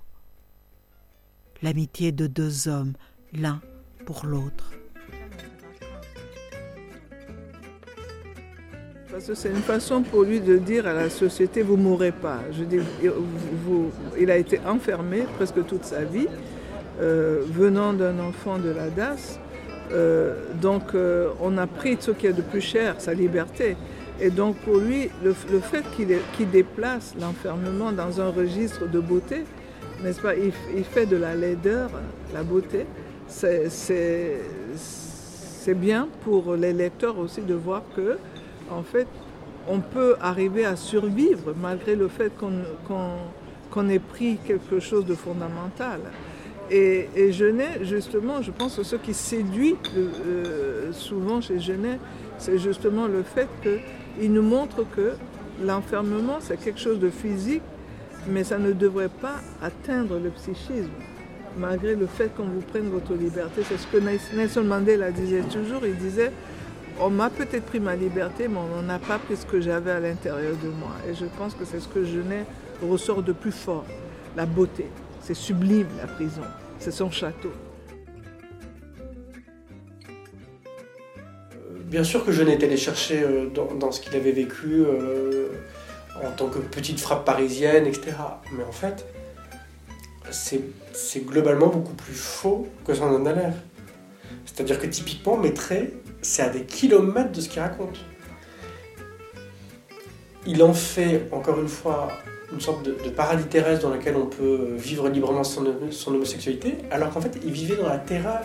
l'amitié 1.62 2.12
de 2.12 2.26
deux 2.26 2.68
hommes, 2.68 2.94
l'un 3.32 3.60
pour 4.06 4.24
l'autre. 4.24 4.72
Parce 9.10 9.26
que 9.26 9.34
c'est 9.34 9.48
une 9.48 9.56
façon 9.56 10.02
pour 10.02 10.22
lui 10.22 10.38
de 10.40 10.56
dire 10.56 10.86
à 10.86 10.94
la 10.94 11.10
société, 11.10 11.62
vous 11.62 11.76
mourrez 11.76 12.12
pas. 12.12 12.38
Je 12.52 12.62
dis, 12.62 12.78
vous, 13.64 13.90
il 14.18 14.30
a 14.30 14.36
été 14.36 14.60
enfermé 14.64 15.24
presque 15.36 15.66
toute 15.66 15.84
sa 15.84 16.04
vie, 16.04 16.28
euh, 17.00 17.42
venant 17.52 17.92
d'un 17.92 18.20
enfant 18.20 18.58
de 18.58 18.70
la 18.70 18.88
DAS. 18.88 19.40
Euh, 19.92 20.36
donc 20.62 20.94
euh, 20.94 21.30
on 21.40 21.58
a 21.58 21.66
pris 21.66 21.96
ce 21.98 22.12
qui 22.12 22.28
est 22.28 22.32
de 22.32 22.42
plus 22.42 22.60
cher, 22.60 22.94
sa 22.98 23.12
liberté. 23.12 23.76
Et 24.20 24.30
donc 24.30 24.56
pour 24.58 24.76
lui, 24.76 25.10
le, 25.24 25.32
fait 25.32 25.82
qu'il 25.96 26.50
déplace 26.50 27.14
l'enfermement 27.20 27.90
dans 27.90 28.20
un 28.20 28.28
registre 28.28 28.86
de 28.86 29.00
beauté, 29.00 29.44
n'est-ce 30.04 30.20
pas 30.20 30.36
il, 30.36 30.52
fait 30.84 31.06
de 31.06 31.16
la 31.16 31.34
laideur 31.34 31.90
la 32.32 32.44
beauté. 32.44 32.86
C'est 33.26 34.38
bien 35.74 36.08
pour 36.22 36.54
les 36.54 36.72
lecteurs 36.72 37.18
aussi 37.18 37.40
de 37.40 37.54
voir 37.54 37.82
que, 37.96 38.18
en 38.70 38.82
fait, 38.82 39.06
on 39.68 39.80
peut 39.80 40.16
arriver 40.20 40.64
à 40.64 40.76
survivre 40.76 41.54
malgré 41.60 41.96
le 41.96 42.08
fait 42.08 42.32
qu'on 42.38 43.88
ait 43.88 43.98
pris 43.98 44.38
quelque 44.44 44.80
chose 44.80 45.04
de 45.06 45.14
fondamental. 45.14 46.00
Et, 46.70 47.32
Genet, 47.32 47.84
justement, 47.84 48.42
je 48.42 48.52
pense 48.52 48.76
que 48.76 48.84
ce 48.84 48.94
qui 48.94 49.12
séduit 49.12 49.74
euh, 49.96 50.92
souvent 50.92 51.40
chez 51.40 51.58
Genet, 51.58 51.98
c'est 52.38 52.58
justement 52.58 53.06
le 53.08 53.24
fait 53.24 53.48
qu'il 53.62 54.32
nous 54.32 54.42
montre 54.42 54.86
que 54.94 55.14
l'enfermement, 55.64 56.38
c'est 56.40 56.62
quelque 56.62 56.78
chose 56.78 57.00
de 57.00 57.10
physique 57.10 57.62
mais 58.28 58.44
ça 58.44 58.58
ne 58.58 58.72
devrait 58.72 59.08
pas 59.08 59.36
atteindre 59.62 60.18
le 60.18 60.30
psychisme, 60.30 60.90
malgré 61.58 61.94
le 61.94 62.06
fait 62.06 62.34
qu'on 62.34 62.44
vous 62.44 62.60
prenne 62.60 62.90
votre 62.90 63.14
liberté. 63.14 63.62
C'est 63.66 63.78
ce 63.78 63.86
que 63.86 63.98
Nelson 64.34 64.64
Mandela 64.64 65.10
disait 65.10 65.42
toujours. 65.42 65.82
Il 65.84 65.96
disait, 65.96 66.32
on 67.00 67.10
m'a 67.10 67.30
peut-être 67.30 67.64
pris 67.64 67.80
ma 67.80 67.96
liberté, 67.96 68.46
mais 68.46 68.58
on 68.78 68.82
n'a 68.82 68.98
pas 68.98 69.18
pris 69.18 69.36
ce 69.36 69.46
que 69.46 69.60
j'avais 69.60 69.90
à 69.90 70.00
l'intérieur 70.00 70.54
de 70.62 70.68
moi. 70.68 70.92
Et 71.08 71.14
je 71.14 71.24
pense 71.38 71.54
que 71.54 71.64
c'est 71.64 71.80
ce 71.80 71.88
que 71.88 72.04
Genet 72.04 72.44
ressort 72.86 73.22
de 73.22 73.32
plus 73.32 73.52
fort, 73.52 73.86
la 74.36 74.46
beauté. 74.46 74.86
C'est 75.22 75.34
sublime 75.34 75.88
la 75.98 76.06
prison, 76.06 76.42
c'est 76.78 76.90
son 76.90 77.10
château. 77.10 77.52
Bien 81.84 82.04
sûr 82.04 82.24
que 82.24 82.30
je 82.30 82.42
n'étais 82.42 82.66
allé 82.66 82.76
chercher 82.76 83.22
euh, 83.22 83.48
dans, 83.48 83.90
ce 83.90 84.00
qu'il 84.00 84.14
avait 84.14 84.30
vécu 84.30 84.84
euh, 84.84 85.48
en 86.24 86.30
tant 86.30 86.46
que 86.46 86.58
petite 86.58 87.00
frappe 87.00 87.24
parisienne, 87.24 87.86
etc. 87.86 88.12
Mais 88.56 88.62
en 88.62 88.72
fait, 88.72 89.06
c'est 90.30 91.26
globalement 91.26 91.66
beaucoup 91.66 91.94
plus 91.94 92.14
faux 92.14 92.68
que 92.84 92.94
ça 92.94 93.06
en 93.06 93.26
a 93.26 93.32
l'air. 93.32 93.54
C'est-à-dire 94.46 94.78
que 94.78 94.86
typiquement, 94.86 95.36
Maîtré, 95.36 95.94
c'est 96.22 96.42
à 96.42 96.48
des 96.48 96.62
kilomètres 96.62 97.32
de 97.32 97.40
ce 97.40 97.48
qu'il 97.48 97.60
raconte. 97.60 97.98
Il 100.46 100.62
en 100.62 100.72
fait, 100.72 101.28
encore 101.32 101.60
une 101.60 101.68
fois, 101.68 102.08
une 102.52 102.60
sorte 102.60 102.82
de, 102.84 102.92
paradis 103.10 103.44
terrestre 103.44 103.82
dans 103.82 103.94
lequel 103.94 104.16
on 104.16 104.26
peut 104.26 104.74
vivre 104.76 105.08
librement 105.08 105.44
son, 105.44 105.64
homosexualité, 106.06 106.78
alors 106.90 107.10
qu'en 107.10 107.20
fait, 107.20 107.38
il 107.44 107.52
vivait 107.52 107.76
dans 107.76 107.88
la 107.88 107.98
terreur 107.98 108.40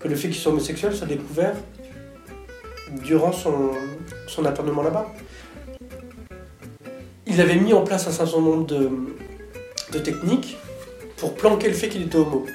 que 0.00 0.08
le 0.08 0.14
fait 0.14 0.28
qu'il 0.28 0.36
soit 0.36 0.52
homosexuel 0.52 0.94
soit 0.94 1.06
découvert 1.06 1.54
durant 3.02 3.32
son, 3.32 3.70
son 4.26 4.42
là-bas. 4.42 5.12
Il 7.26 7.40
avait 7.40 7.56
mis 7.56 7.72
en 7.72 7.82
place 7.82 8.06
un 8.06 8.12
certain 8.12 8.40
nombre 8.40 8.66
de, 8.66 8.90
de 9.92 9.98
techniques 9.98 10.56
pour 11.16 11.34
planquer 11.34 11.68
le 11.68 11.74
fait 11.74 11.88
qu'il 11.88 12.02
était 12.02 12.16
homo. 12.16 12.46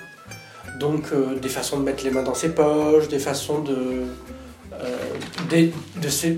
Donc 0.79 1.11
euh, 1.11 1.35
des 1.35 1.49
façons 1.49 1.79
de 1.79 1.83
mettre 1.83 2.05
les 2.05 2.11
mains 2.11 2.23
dans 2.23 2.33
ses 2.33 2.49
poches, 2.49 3.09
des 3.09 3.19
façons 3.19 3.59
de, 3.59 4.05
euh, 5.53 5.67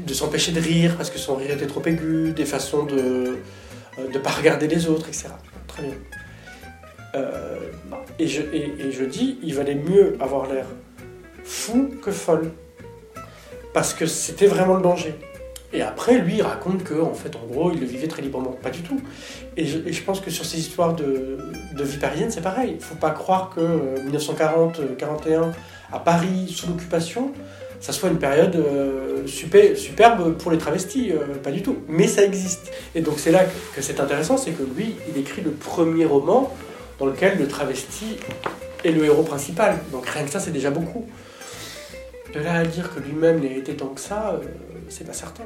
de, 0.06 0.14
s'empêcher 0.14 0.52
de 0.52 0.60
rire 0.60 0.96
parce 0.98 1.10
que 1.10 1.18
son 1.18 1.36
rire 1.36 1.52
était 1.52 1.68
trop 1.68 1.82
aigu, 1.86 2.34
des 2.36 2.46
façons 2.46 2.84
de 2.84 3.40
ne 3.98 4.18
euh, 4.18 4.20
pas 4.24 4.32
regarder 4.32 4.68
les 4.68 4.88
autres, 4.88 5.08
etc. 5.08 5.30
Très 5.68 5.84
bien. 5.84 5.94
et, 8.20 8.28
je, 8.28 8.42
et, 8.54 8.92
je 8.92 9.04
dis, 9.04 9.40
il 9.44 9.54
valait 9.54 9.76
mieux 9.76 10.18
avoir 10.20 10.52
l'air 10.52 10.66
fou 11.44 11.90
que 12.04 12.12
folle. 12.12 12.52
Parce 13.74 13.94
que 13.94 14.06
c'était 14.06 14.48
vraiment 14.48 14.76
le 14.76 14.82
danger. 14.82 15.16
Et 15.74 15.82
après, 15.82 16.18
lui, 16.18 16.38
il 16.38 16.42
raconte 16.42 16.84
que, 16.84 17.02
en 17.02 17.14
fait, 17.14 17.36
en 17.38 17.46
gros, 17.46 17.72
il 17.72 17.80
le 17.80 17.86
vivait 17.86 18.08
très 18.08 18.22
librement. 18.22 18.52
Pas 18.52 18.70
du 18.70 18.82
tout. 18.82 19.00
Et 19.56 19.66
je, 19.66 20.04
pense 20.04 20.20
que 20.20 20.30
sur 20.30 20.46
ces 20.46 20.60
histoires 20.60 20.94
de, 20.94 21.38
de 21.74 21.84
vie 21.84 21.98
parisienne, 21.98 22.30
c'est 22.30 22.42
pareil. 22.42 22.74
Il 22.76 22.84
faut 22.84 22.96
pas 22.96 23.12
croire 23.12 23.52
que 23.56 23.62
1940-41, 24.10 24.74
euh, 25.30 25.52
à 25.94 26.00
Paris, 26.00 26.54
sous 26.54 26.68
l'occupation, 26.68 27.32
ça 27.82 27.92
soit 27.92 28.10
une 28.10 28.20
période 28.20 28.56
euh, 28.56 29.26
super, 29.26 29.76
superbe 29.76 30.38
pour 30.38 30.52
les 30.52 30.60
travestis. 30.60 31.12
Euh, 31.12 31.36
pas 31.44 31.52
du 31.52 31.64
tout. 31.64 31.80
Mais 31.88 32.08
ça 32.08 32.24
existe. 32.24 32.72
Et 32.96 33.02
donc, 33.02 33.16
c'est 33.18 33.32
là 33.32 33.44
que 33.76 33.82
c'est 33.82 34.00
intéressant, 34.00 34.38
c'est 34.38 34.52
que 34.52 34.64
lui, 34.64 34.96
il 35.10 35.18
écrit 35.18 35.42
le 35.42 35.52
premier 35.52 36.06
roman 36.06 36.56
dans 37.00 37.08
lequel 37.08 37.40
le 37.40 37.48
travesti 37.48 38.18
est 38.84 38.92
le 38.92 39.04
héros 39.04 39.24
principal. 39.24 39.80
Donc, 39.92 40.06
rien 40.06 40.24
que 40.24 40.30
ça, 40.30 40.40
c'est 40.40 40.52
déjà 40.52 40.70
beaucoup. 40.70 41.08
De 42.34 42.40
là 42.40 42.54
à 42.54 42.66
dire 42.66 42.94
que 42.94 43.00
lui-même 43.00 43.42
n'ait 43.42 43.58
été 43.58 43.76
tant 43.76 43.88
que 43.88 44.00
ça, 44.00 44.40
c'est 44.88 45.06
pas 45.06 45.14
certain. 45.14 45.44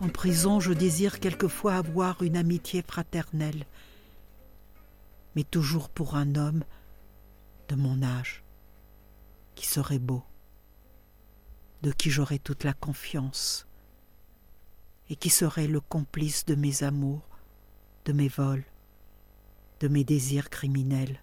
En 0.00 0.08
prison, 0.08 0.60
je 0.60 0.72
désire 0.72 1.20
quelquefois 1.20 1.74
avoir 1.74 2.22
une 2.22 2.36
amitié 2.36 2.82
fraternelle, 2.86 3.64
mais 5.36 5.44
toujours 5.44 5.88
pour 5.88 6.16
un 6.16 6.34
homme 6.34 6.64
de 7.68 7.74
mon 7.74 8.02
âge, 8.02 8.43
qui 9.54 9.66
serait 9.66 9.98
beau, 9.98 10.22
de 11.82 11.92
qui 11.92 12.10
j'aurais 12.10 12.38
toute 12.38 12.64
la 12.64 12.72
confiance, 12.72 13.66
et 15.10 15.16
qui 15.16 15.30
serait 15.30 15.66
le 15.66 15.80
complice 15.80 16.44
de 16.44 16.54
mes 16.54 16.82
amours, 16.82 17.28
de 18.04 18.12
mes 18.12 18.28
vols, 18.28 18.64
de 19.80 19.88
mes 19.88 20.04
désirs 20.04 20.50
criminels 20.50 21.20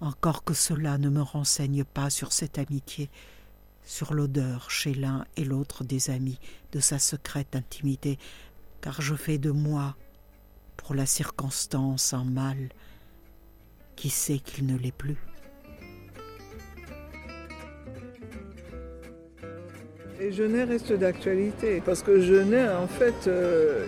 encore 0.00 0.44
que 0.44 0.54
cela 0.54 0.98
ne 0.98 1.08
me 1.08 1.22
renseigne 1.22 1.84
pas 1.84 2.10
sur 2.10 2.32
cette 2.32 2.58
amitié, 2.58 3.10
sur 3.84 4.14
l'odeur 4.14 4.70
chez 4.70 4.94
l'un 4.94 5.24
et 5.36 5.44
l'autre 5.44 5.84
des 5.84 6.10
amis 6.10 6.38
de 6.72 6.80
sa 6.80 6.98
secrète 6.98 7.56
intimité, 7.56 8.18
car 8.80 9.00
je 9.00 9.14
fais 9.14 9.38
de 9.38 9.50
moi, 9.50 9.96
pour 10.76 10.94
la 10.94 11.06
circonstance, 11.06 12.12
un 12.12 12.24
mal 12.24 12.68
qui 13.96 14.10
sait 14.10 14.38
qu'il 14.38 14.66
ne 14.66 14.76
l'est 14.76 14.92
plus. 14.92 15.18
Et 20.28 20.32
Genet 20.32 20.64
reste 20.64 20.92
d'actualité, 20.92 21.82
parce 21.84 22.02
que 22.02 22.20
Genet, 22.20 22.68
en 22.68 22.86
fait, 22.86 23.14
euh, 23.28 23.84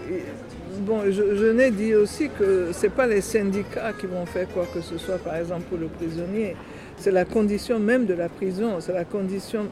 Bon, 0.80 1.02
n'ai 1.02 1.70
dit 1.70 1.94
aussi 1.94 2.30
que 2.30 2.72
ce 2.72 2.86
n'est 2.86 2.92
pas 2.92 3.06
les 3.06 3.20
syndicats 3.20 3.92
qui 3.92 4.06
vont 4.06 4.24
faire 4.24 4.48
quoi 4.48 4.66
que 4.72 4.80
ce 4.80 4.96
soit, 4.96 5.18
par 5.18 5.36
exemple 5.36 5.64
pour 5.68 5.76
le 5.76 5.88
prisonnier. 5.88 6.56
C'est 6.96 7.10
la 7.10 7.26
condition 7.26 7.78
même 7.78 8.06
de 8.06 8.14
la 8.14 8.30
prison, 8.30 8.76
c'est 8.80 8.94
la 8.94 9.04
condition 9.04 9.66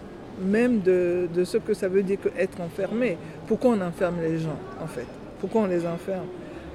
même 0.44 0.80
de, 0.80 1.28
ce 1.44 1.56
que 1.56 1.72
ça 1.72 1.88
veut 1.88 2.02
dire 2.02 2.18
être 2.38 2.60
enfermé. 2.60 3.16
Pourquoi 3.46 3.70
on 3.70 3.80
enferme 3.80 4.16
les 4.20 4.38
gens, 4.38 4.58
en 4.82 4.86
fait? 4.86 5.06
Pourquoi 5.40 5.62
on 5.62 5.66
les 5.66 5.86
enferme? 5.86 6.26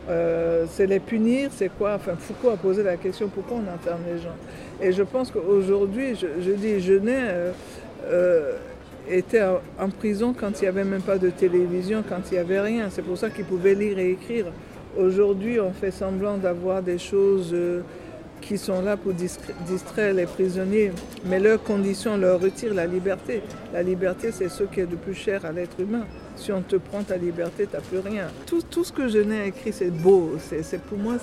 Euh, 0.10 0.66
C'est 0.68 0.88
les 0.88 1.00
punir, 1.00 1.52
c'est 1.54 1.70
quoi? 1.70 1.94
Enfin, 1.96 2.14
Foucault 2.18 2.50
a 2.50 2.58
posé 2.58 2.82
la 2.82 2.98
question 2.98 3.28
pourquoi 3.28 3.58
on 3.58 3.76
enferme 3.76 4.02
les 4.12 4.20
gens? 4.20 4.36
Et 4.82 4.92
je 4.92 5.04
pense 5.04 5.30
qu'aujourd'hui, 5.30 6.16
je, 6.16 6.52
dis, 6.54 6.80
je 6.80 6.94
n'ai. 6.94 7.14
Euh, 7.16 7.52
euh, 8.06 8.58
était 9.10 9.44
en 9.80 9.90
prison 9.90 10.34
quand 10.38 10.60
il 10.60 10.64
n'y 10.64 10.68
avait 10.68 10.84
même 10.84 11.02
pas 11.02 11.18
de 11.18 11.30
télévision, 11.30 12.04
quand 12.08 12.22
il 12.32 12.36
n'y 12.36 12.40
avait 12.40 12.62
rien. 12.62 12.90
C'est 12.90 13.02
pour 13.02 13.18
ça 13.18 13.30
qu'il 13.30 13.46
pouvait 13.46 13.76
lire 13.76 14.00
et 14.00 14.12
écrire. 14.12 14.46
Aujourd'hui, 14.98 15.60
on 15.60 15.72
fait 15.72 15.92
semblant 15.92 16.38
d'avoir 16.38 16.84
des 16.84 17.00
choses 17.00 17.50
euh, 17.54 17.82
qui 18.44 18.58
sont 18.58 18.82
là 18.82 18.98
pour 18.98 19.14
distraire 19.14 20.14
les 20.14 20.26
prisonniers, 20.26 20.92
mais 21.26 21.40
leurs 21.40 21.64
conditions 21.64 22.18
leur 22.18 22.40
retirent 22.40 22.74
la 22.74 22.86
liberté. 22.86 23.42
La 23.74 23.82
liberté, 23.82 24.32
c'est 24.32 24.50
ce 24.50 24.64
qui 24.64 24.82
est 24.82 24.86
de 24.86 24.96
plus 24.96 25.14
cher 25.16 25.46
à 25.46 25.52
l'être 25.52 25.80
humain. 25.80 26.06
Si 26.36 26.52
on 26.52 26.62
te 26.62 26.76
prend 26.76 27.04
ta 27.04 27.18
liberté, 27.18 27.68
tu 27.68 27.76
n'as 27.76 27.82
plus 27.82 28.00
rien. 28.00 28.28
Tout, 28.46 28.84
ce 28.84 28.92
que 28.92 29.08
je 29.08 29.20
n'ai 29.20 29.48
écrit, 29.48 29.72
c'est 29.72 29.92
beau. 29.92 30.34
C'est, 30.40 30.82
pour 30.82 30.98
moi, 30.98 31.16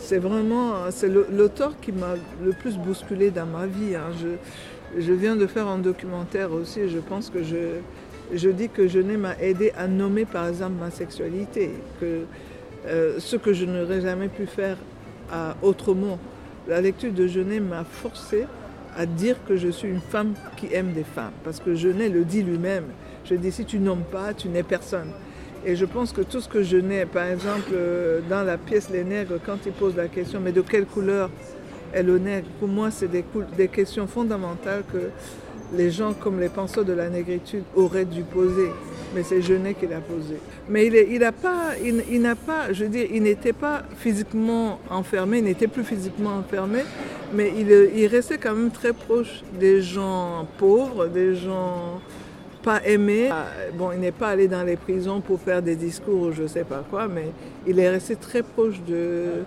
c'est, 0.00 0.18
vraiment 0.18 0.74
c'est 0.90 1.08
l'auteur 1.08 1.74
qui 1.80 1.92
m'a 1.92 2.14
le 2.42 2.52
plus 2.52 2.76
bousculé 2.76 3.30
dans 3.30 3.46
ma 3.46 3.66
vie. 3.66 3.94
Hein. 3.94 4.10
Je 4.98 5.12
viens 5.12 5.36
de 5.36 5.46
faire 5.46 5.68
un 5.68 5.78
documentaire 5.78 6.52
aussi, 6.52 6.88
je 6.88 6.98
pense 6.98 7.30
que 7.30 7.42
je, 7.42 7.80
je 8.32 8.48
dis 8.50 8.68
que 8.68 8.88
Genet 8.88 9.16
m'a 9.16 9.36
aidé 9.40 9.72
à 9.76 9.88
nommer 9.88 10.24
par 10.24 10.48
exemple 10.48 10.74
ma 10.78 10.90
sexualité, 10.90 11.70
que 12.00 12.22
euh, 12.86 13.14
ce 13.18 13.36
que 13.36 13.52
je 13.52 13.64
n'aurais 13.64 14.00
jamais 14.00 14.28
pu 14.28 14.46
faire 14.46 14.76
autrement. 15.62 16.18
La 16.68 16.80
lecture 16.80 17.12
de 17.12 17.26
Genet 17.26 17.58
m'a 17.58 17.82
forcé 17.82 18.44
à 18.96 19.04
dire 19.04 19.36
que 19.48 19.56
je 19.56 19.68
suis 19.68 19.88
une 19.88 20.00
femme 20.00 20.34
qui 20.56 20.68
aime 20.72 20.92
des 20.92 21.02
femmes, 21.02 21.32
parce 21.42 21.60
que 21.60 21.74
Genet 21.74 22.08
le 22.08 22.24
dit 22.24 22.42
lui-même. 22.42 22.84
Je 23.24 23.34
dis 23.34 23.50
si 23.50 23.64
tu 23.64 23.78
nommes 23.78 24.04
pas, 24.10 24.34
tu 24.34 24.48
n'es 24.48 24.62
personne. 24.62 25.10
Et 25.66 25.76
je 25.76 25.84
pense 25.86 26.12
que 26.12 26.20
tout 26.20 26.40
ce 26.40 26.48
que 26.48 26.62
Genet, 26.62 27.06
par 27.06 27.24
exemple, 27.24 27.70
euh, 27.72 28.20
dans 28.28 28.42
la 28.42 28.58
pièce 28.58 28.90
Les 28.90 29.02
Nègres, 29.02 29.40
quand 29.44 29.56
il 29.64 29.72
pose 29.72 29.96
la 29.96 30.08
question, 30.08 30.40
mais 30.40 30.52
de 30.52 30.60
quelle 30.60 30.84
couleur 30.84 31.30
et 31.94 32.02
le. 32.02 32.20
Pour 32.58 32.68
moi, 32.68 32.90
c'est 32.90 33.10
des, 33.10 33.68
questions 33.68 34.06
fondamentales 34.06 34.82
que 34.92 35.10
les 35.76 35.90
gens 35.90 36.12
comme 36.12 36.40
les 36.40 36.48
penseurs 36.48 36.84
de 36.84 36.92
la 36.92 37.08
négritude 37.08 37.64
auraient 37.74 38.04
dû 38.04 38.22
poser. 38.22 38.70
Mais 39.14 39.22
c'est 39.22 39.42
Genet 39.42 39.74
qui 39.74 39.86
l'a 39.86 40.00
posé. 40.00 40.36
Mais 40.68 40.86
il, 40.86 40.94
il, 40.94 41.20
pas, 41.40 41.72
il, 41.82 42.20
n'a 42.20 42.34
pas, 42.34 42.72
je 42.72 42.84
veux 42.84 42.90
dire, 42.90 43.06
il 43.12 43.22
n'était 43.22 43.52
pas 43.52 43.82
physiquement 43.96 44.80
enfermé, 44.90 45.38
il 45.38 45.44
n'était 45.44 45.68
plus 45.68 45.84
physiquement 45.84 46.32
enfermé, 46.36 46.80
mais 47.32 47.52
il, 47.56 48.06
restait 48.06 48.38
quand 48.38 48.54
même 48.54 48.70
très 48.70 48.92
proche 48.92 49.42
des 49.58 49.82
gens 49.82 50.48
pauvres, 50.58 51.06
des 51.06 51.36
gens 51.36 52.00
pas 52.64 52.80
aimés. 52.84 53.30
Bon, 53.78 53.92
il 53.92 54.00
n'est 54.00 54.10
pas 54.10 54.28
allé 54.30 54.48
dans 54.48 54.64
les 54.64 54.76
prisons 54.76 55.20
pour 55.20 55.40
faire 55.40 55.62
des 55.62 55.76
discours 55.76 56.22
ou 56.22 56.32
je 56.32 56.46
sais 56.46 56.64
pas 56.64 56.82
quoi, 56.88 57.06
mais 57.06 57.26
il 57.68 57.78
est 57.78 57.90
resté 57.90 58.16
très 58.16 58.42
proche 58.42 58.80
de, 58.88 59.44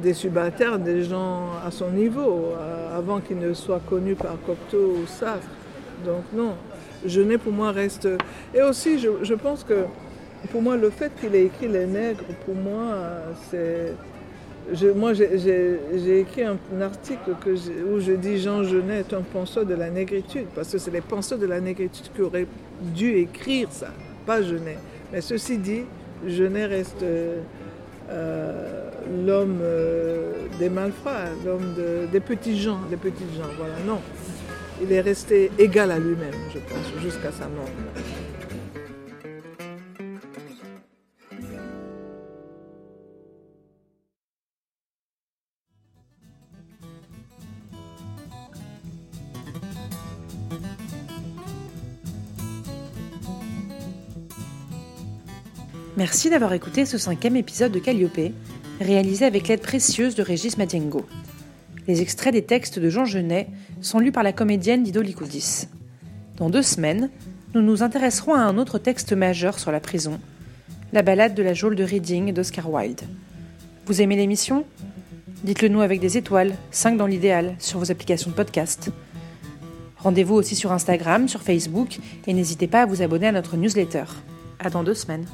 des 0.00 0.14
subalternes, 0.14 0.82
des 0.82 1.04
gens 1.04 1.50
à 1.64 1.70
son 1.70 1.90
niveau, 1.90 2.52
euh, 2.56 2.98
avant 2.98 3.20
qu'il 3.20 3.38
ne 3.38 3.52
soit 3.54 3.80
connu 3.88 4.14
par 4.14 4.36
Cocteau 4.44 4.96
ou 5.02 5.06
Sartre. 5.06 5.46
Donc 6.04 6.24
non, 6.32 6.54
Genet 7.06 7.38
pour 7.38 7.52
moi 7.52 7.70
reste... 7.70 8.08
Et 8.54 8.62
aussi, 8.62 8.98
je, 8.98 9.34
pense 9.34 9.64
que 9.64 9.84
pour 10.50 10.62
moi, 10.62 10.76
le 10.76 10.90
fait 10.90 11.12
qu'il 11.20 11.34
ait 11.34 11.44
écrit 11.44 11.68
Les 11.68 11.86
Nègres, 11.86 12.24
pour 12.44 12.54
moi, 12.54 12.96
c'est... 13.50 13.94
moi, 14.94 15.12
j'ai 15.14 16.20
écrit 16.20 16.44
un, 16.44 16.58
article 16.80 17.36
où 17.92 18.00
je 18.00 18.12
dis 18.12 18.38
Jean 18.38 18.64
Genet 18.64 19.00
est 19.00 19.14
un 19.14 19.22
penseur 19.22 19.64
de 19.66 19.74
la 19.74 19.90
négritude, 19.90 20.46
parce 20.54 20.70
que 20.72 20.78
c'est 20.78 20.90
les 20.90 21.02
penseurs 21.02 21.38
de 21.38 21.46
la 21.46 21.60
négritude 21.60 22.06
qui 22.14 22.22
auraient 22.22 22.46
dû 22.80 23.16
écrire 23.16 23.68
ça, 23.70 23.92
pas 24.26 24.42
Genet. 24.42 24.78
Mais 25.12 25.20
ceci 25.20 25.58
dit, 25.58 25.82
Genet 26.26 26.66
reste... 26.66 27.02
Euh, 27.02 27.40
l'homme 28.10 29.58
euh, 29.62 30.32
des 30.58 30.68
malfrats, 30.68 31.30
l'homme 31.44 31.74
des 32.10 32.20
petits 32.20 32.60
gens, 32.60 32.80
des 32.88 32.96
petits 32.96 33.24
gens. 33.36 33.48
Voilà, 33.56 33.74
non. 33.86 34.00
Il 34.82 34.92
est 34.92 35.00
resté 35.00 35.50
égal 35.58 35.90
à 35.90 35.98
lui-même, 35.98 36.34
je 36.54 36.58
pense, 36.58 37.02
jusqu'à 37.02 37.30
sa 37.30 37.48
mort. 37.48 37.68
Merci 56.00 56.30
d'avoir 56.30 56.54
écouté 56.54 56.86
ce 56.86 56.96
cinquième 56.96 57.36
épisode 57.36 57.72
de 57.72 57.78
Calliope 57.78 58.32
réalisé 58.80 59.26
avec 59.26 59.48
l'aide 59.48 59.60
précieuse 59.60 60.14
de 60.14 60.22
Régis 60.22 60.56
Madiengo. 60.56 61.04
Les 61.86 62.00
extraits 62.00 62.32
des 62.32 62.40
textes 62.40 62.78
de 62.78 62.88
Jean 62.88 63.04
Genet 63.04 63.48
sont 63.82 63.98
lus 63.98 64.10
par 64.10 64.22
la 64.22 64.32
comédienne 64.32 64.82
Dido 64.82 65.02
Licoudis. 65.02 65.68
Dans 66.38 66.48
deux 66.48 66.62
semaines, 66.62 67.10
nous 67.54 67.60
nous 67.60 67.82
intéresserons 67.82 68.32
à 68.32 68.38
un 68.38 68.56
autre 68.56 68.78
texte 68.78 69.12
majeur 69.12 69.58
sur 69.58 69.72
la 69.72 69.78
prison, 69.78 70.18
la 70.94 71.02
ballade 71.02 71.34
de 71.34 71.42
la 71.42 71.52
geôle 71.52 71.76
de 71.76 71.84
Reading 71.84 72.32
d'Oscar 72.32 72.72
Wilde. 72.72 73.02
Vous 73.84 74.00
aimez 74.00 74.16
l'émission? 74.16 74.64
Dites-le 75.44 75.68
nous 75.68 75.82
avec 75.82 76.00
des 76.00 76.16
étoiles, 76.16 76.54
5 76.70 76.96
dans 76.96 77.06
l'idéal, 77.06 77.56
sur 77.58 77.78
vos 77.78 77.90
applications 77.90 78.30
de 78.30 78.36
podcast. 78.36 78.90
Rendez-vous 79.98 80.36
aussi 80.36 80.56
sur 80.56 80.72
Instagram, 80.72 81.28
sur 81.28 81.42
Facebook, 81.42 81.98
et 82.26 82.32
n'hésitez 82.32 82.68
pas 82.68 82.84
à 82.84 82.86
vous 82.86 83.02
abonner 83.02 83.26
à 83.26 83.32
notre 83.32 83.58
newsletter. 83.58 84.04
À 84.60 84.70
dans 84.70 84.82
deux 84.82 84.94
semaines. 84.94 85.26